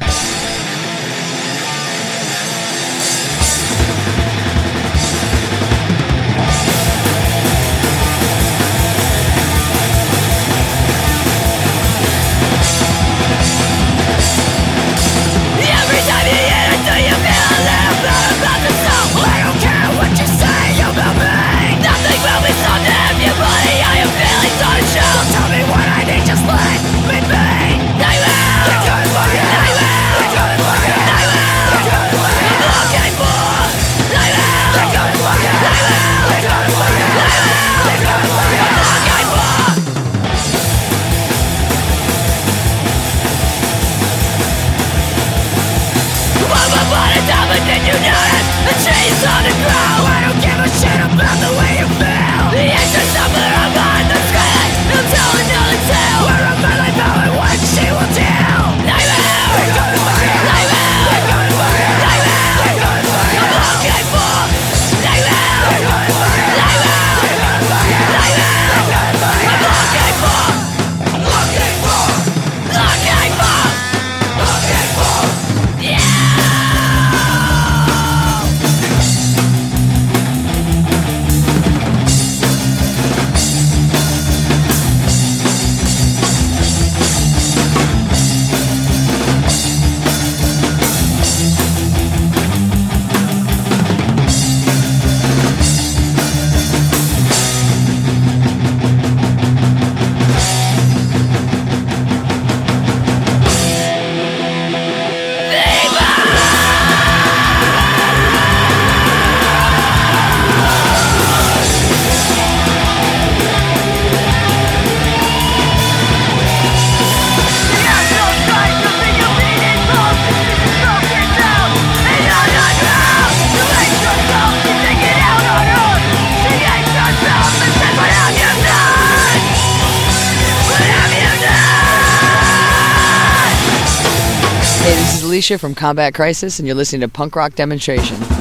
From 135.58 135.76
Combat 135.76 136.14
Crisis, 136.14 136.60
and 136.60 136.68
you're 136.68 136.78
listening 136.78 137.02
to 137.02 137.10
Punk 137.10 137.36
Rock 137.36 137.56
Demonstration. 137.56 138.41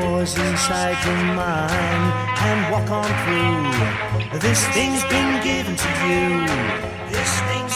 doors 0.00 0.36
inside 0.38 0.96
your 1.04 1.22
mind 1.34 2.04
and 2.48 2.72
walk 2.72 2.90
on 2.90 3.10
through. 3.22 4.38
This 4.38 4.66
thing's 4.68 5.04
been 5.04 5.42
given 5.42 5.76
to 5.76 5.90
you. 6.08 6.46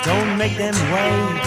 Don't 0.05 0.37
make 0.37 0.57
them 0.57 0.75
wait. 0.93 1.41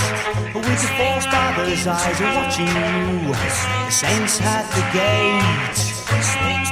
With 0.55 0.65
the 0.65 0.91
false 0.97 1.25
father's 1.25 1.85
eyes 1.85 2.19
watching 2.21 2.67
you. 2.67 3.33
The 3.33 3.91
saints 3.91 4.41
at 4.41 4.65
the 4.75 4.83
gate. 4.97 6.66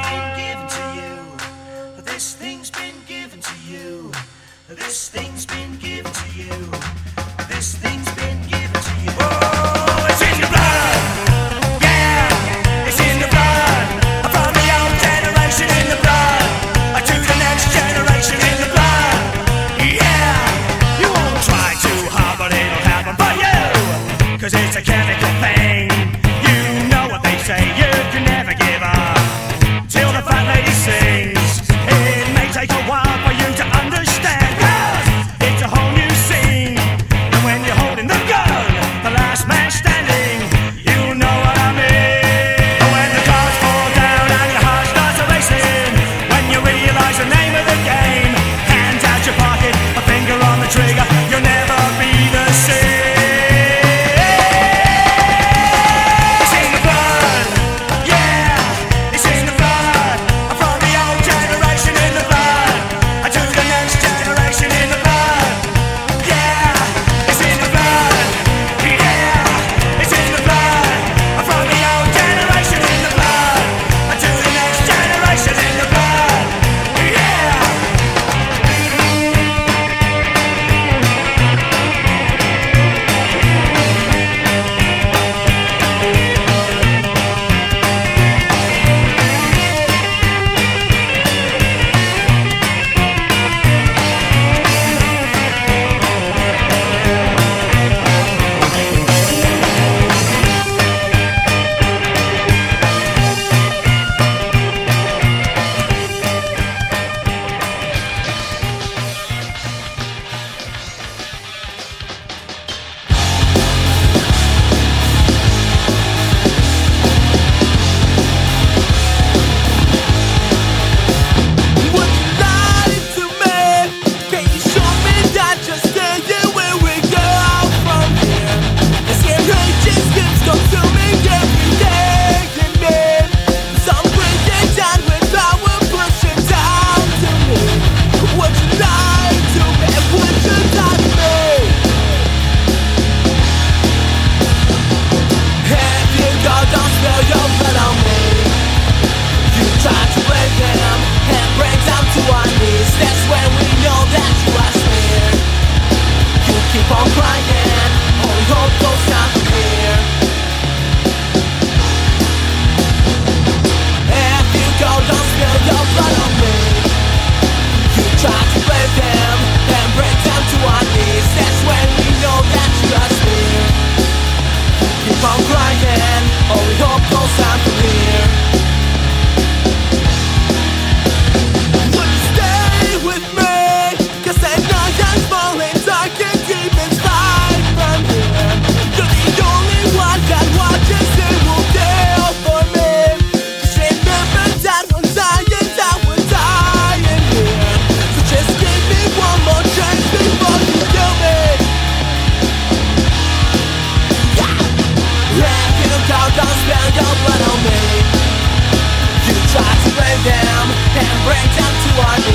and 210.97 211.07
break 211.27 211.47
down 211.59 211.73
to 211.83 211.91
our 212.07 212.34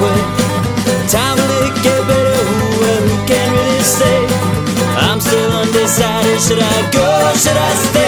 away. 0.00 0.20
Time 1.08 1.36
to 1.36 1.82
get 1.82 2.00
better. 2.06 2.40
Who, 2.44 3.08
who 3.08 3.26
can 3.26 3.52
really 3.52 3.82
say? 3.82 4.18
I'm 4.96 5.20
still 5.20 5.52
undecided. 5.52 6.40
Should 6.40 6.62
I 6.62 6.78
go? 6.92 7.08
Should 7.34 7.56
I 7.56 7.74
stay? 7.88 8.07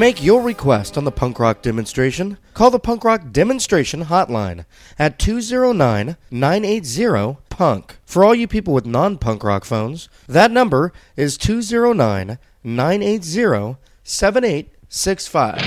Make 0.00 0.22
your 0.24 0.40
request 0.40 0.96
on 0.96 1.04
the 1.04 1.12
punk 1.12 1.38
rock 1.38 1.60
demonstration, 1.60 2.38
call 2.54 2.70
the 2.70 2.78
punk 2.78 3.04
rock 3.04 3.20
demonstration 3.32 4.06
hotline 4.06 4.64
at 4.98 5.18
209 5.18 6.16
980 6.30 7.36
punk. 7.50 7.98
For 8.06 8.24
all 8.24 8.34
you 8.34 8.48
people 8.48 8.72
with 8.72 8.86
non 8.86 9.18
punk 9.18 9.44
rock 9.44 9.66
phones, 9.66 10.08
that 10.26 10.50
number 10.50 10.94
is 11.16 11.36
209 11.36 12.38
980 12.64 13.76
7865. 14.02 15.60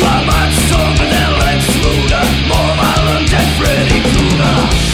I'm 0.00 0.24
much 0.26 0.54
stronger 0.54 1.04
than 1.04 1.38
Lex 1.38 1.68
Luger 1.84 2.24
More 2.48 2.72
violent 2.80 3.30
than 3.30 3.46
Freddy 3.60 4.00
Krueger 4.08 4.87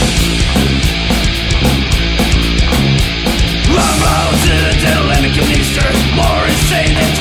More 6.75 6.83
insane 6.83 7.14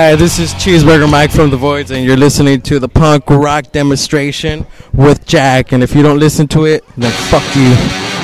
Hi, 0.00 0.14
this 0.14 0.38
is 0.38 0.54
Cheeseburger 0.54 1.10
Mike 1.10 1.32
from 1.32 1.50
The 1.50 1.56
Voids, 1.56 1.90
and 1.90 2.04
you're 2.04 2.16
listening 2.16 2.60
to 2.60 2.78
the 2.78 2.88
punk 2.88 3.28
rock 3.28 3.72
demonstration 3.72 4.64
with 4.92 5.26
Jack. 5.26 5.72
And 5.72 5.82
if 5.82 5.92
you 5.92 6.04
don't 6.04 6.20
listen 6.20 6.46
to 6.54 6.66
it, 6.66 6.84
then 6.96 7.10
fuck 7.10 7.42
you. 7.56 8.17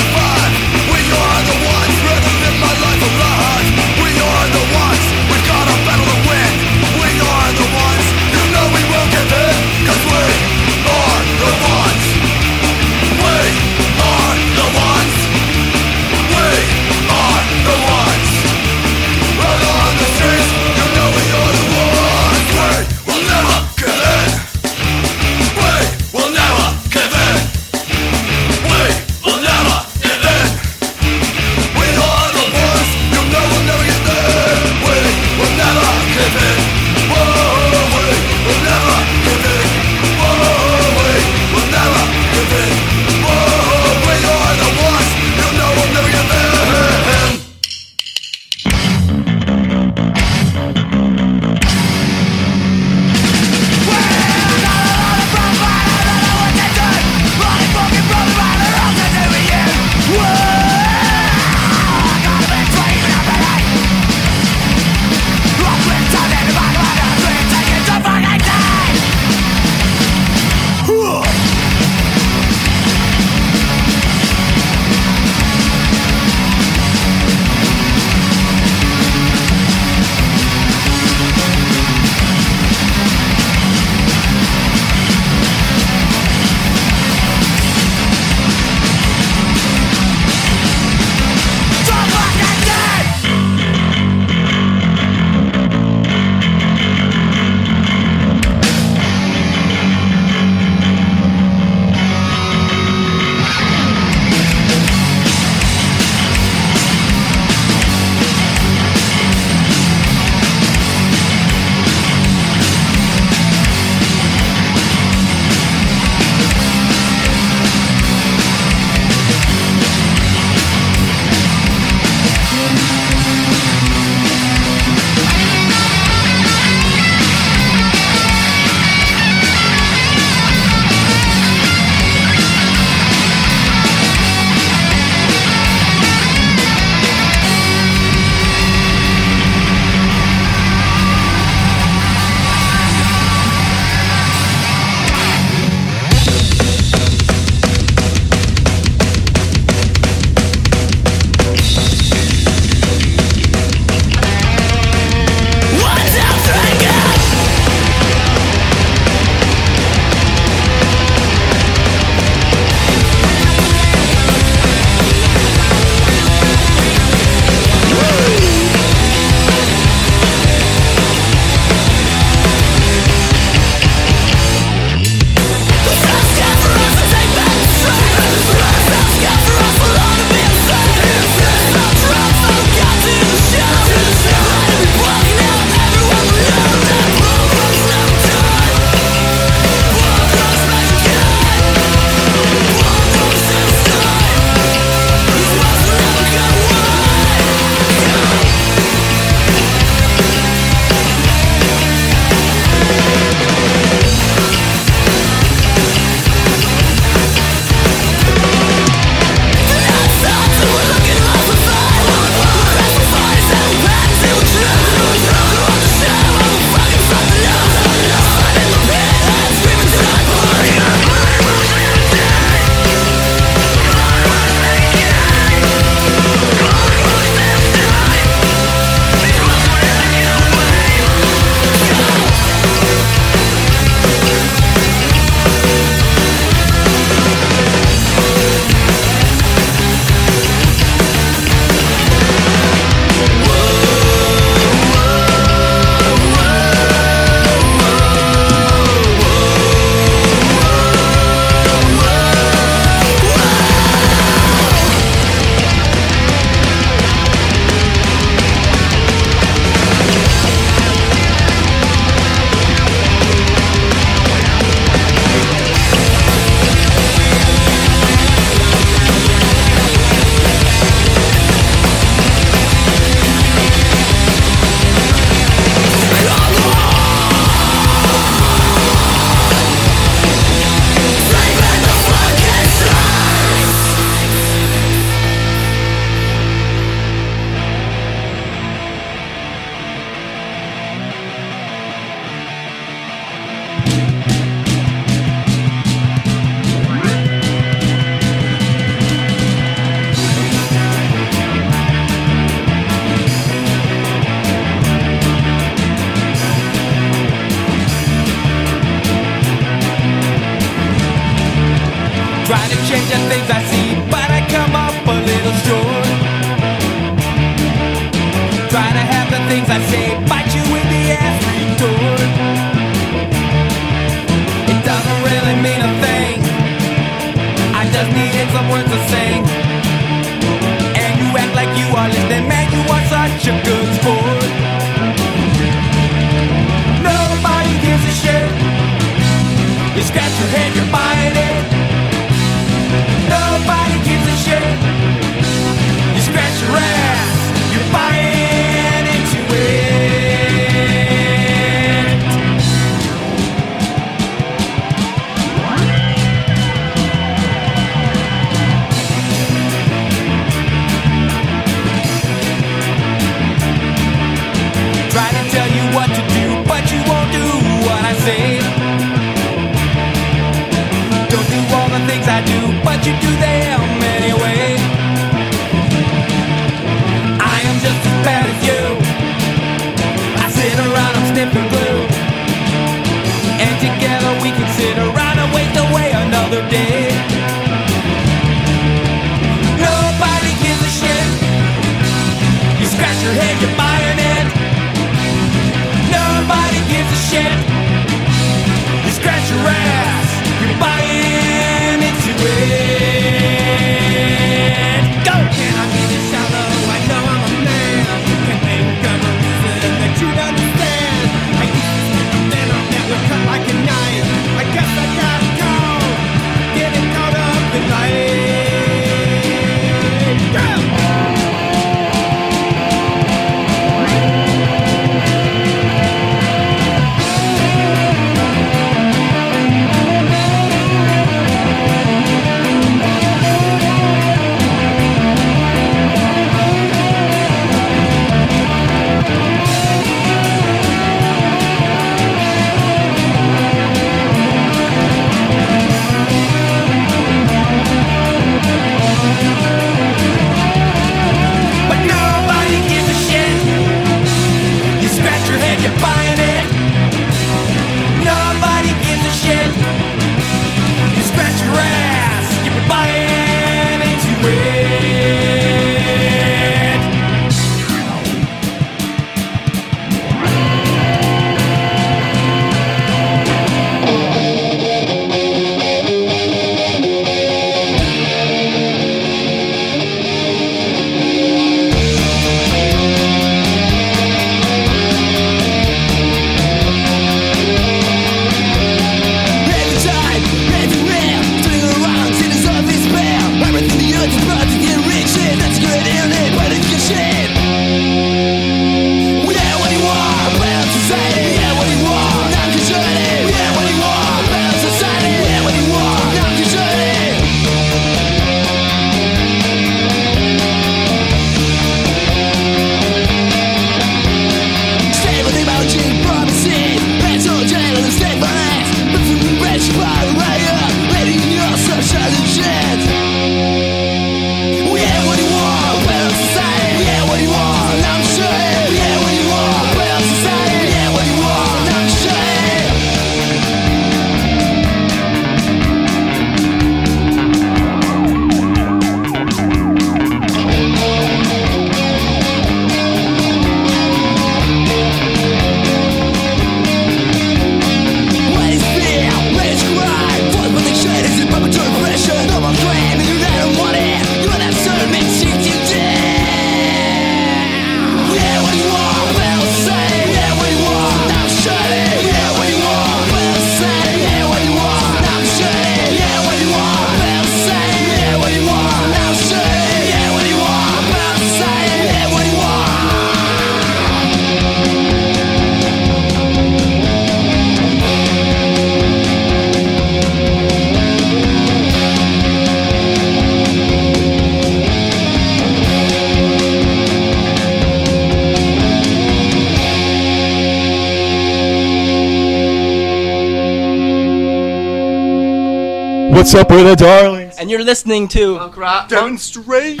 What's 596.50 596.62
up 596.62 596.70
with 596.72 596.84
the 596.84 596.96
darlings? 596.96 597.54
And 597.60 597.70
you're 597.70 597.84
listening 597.84 598.26
to 598.30 598.58
Punk 598.58 598.76
Rock 598.76 599.08
Demonstrate. 599.08 600.00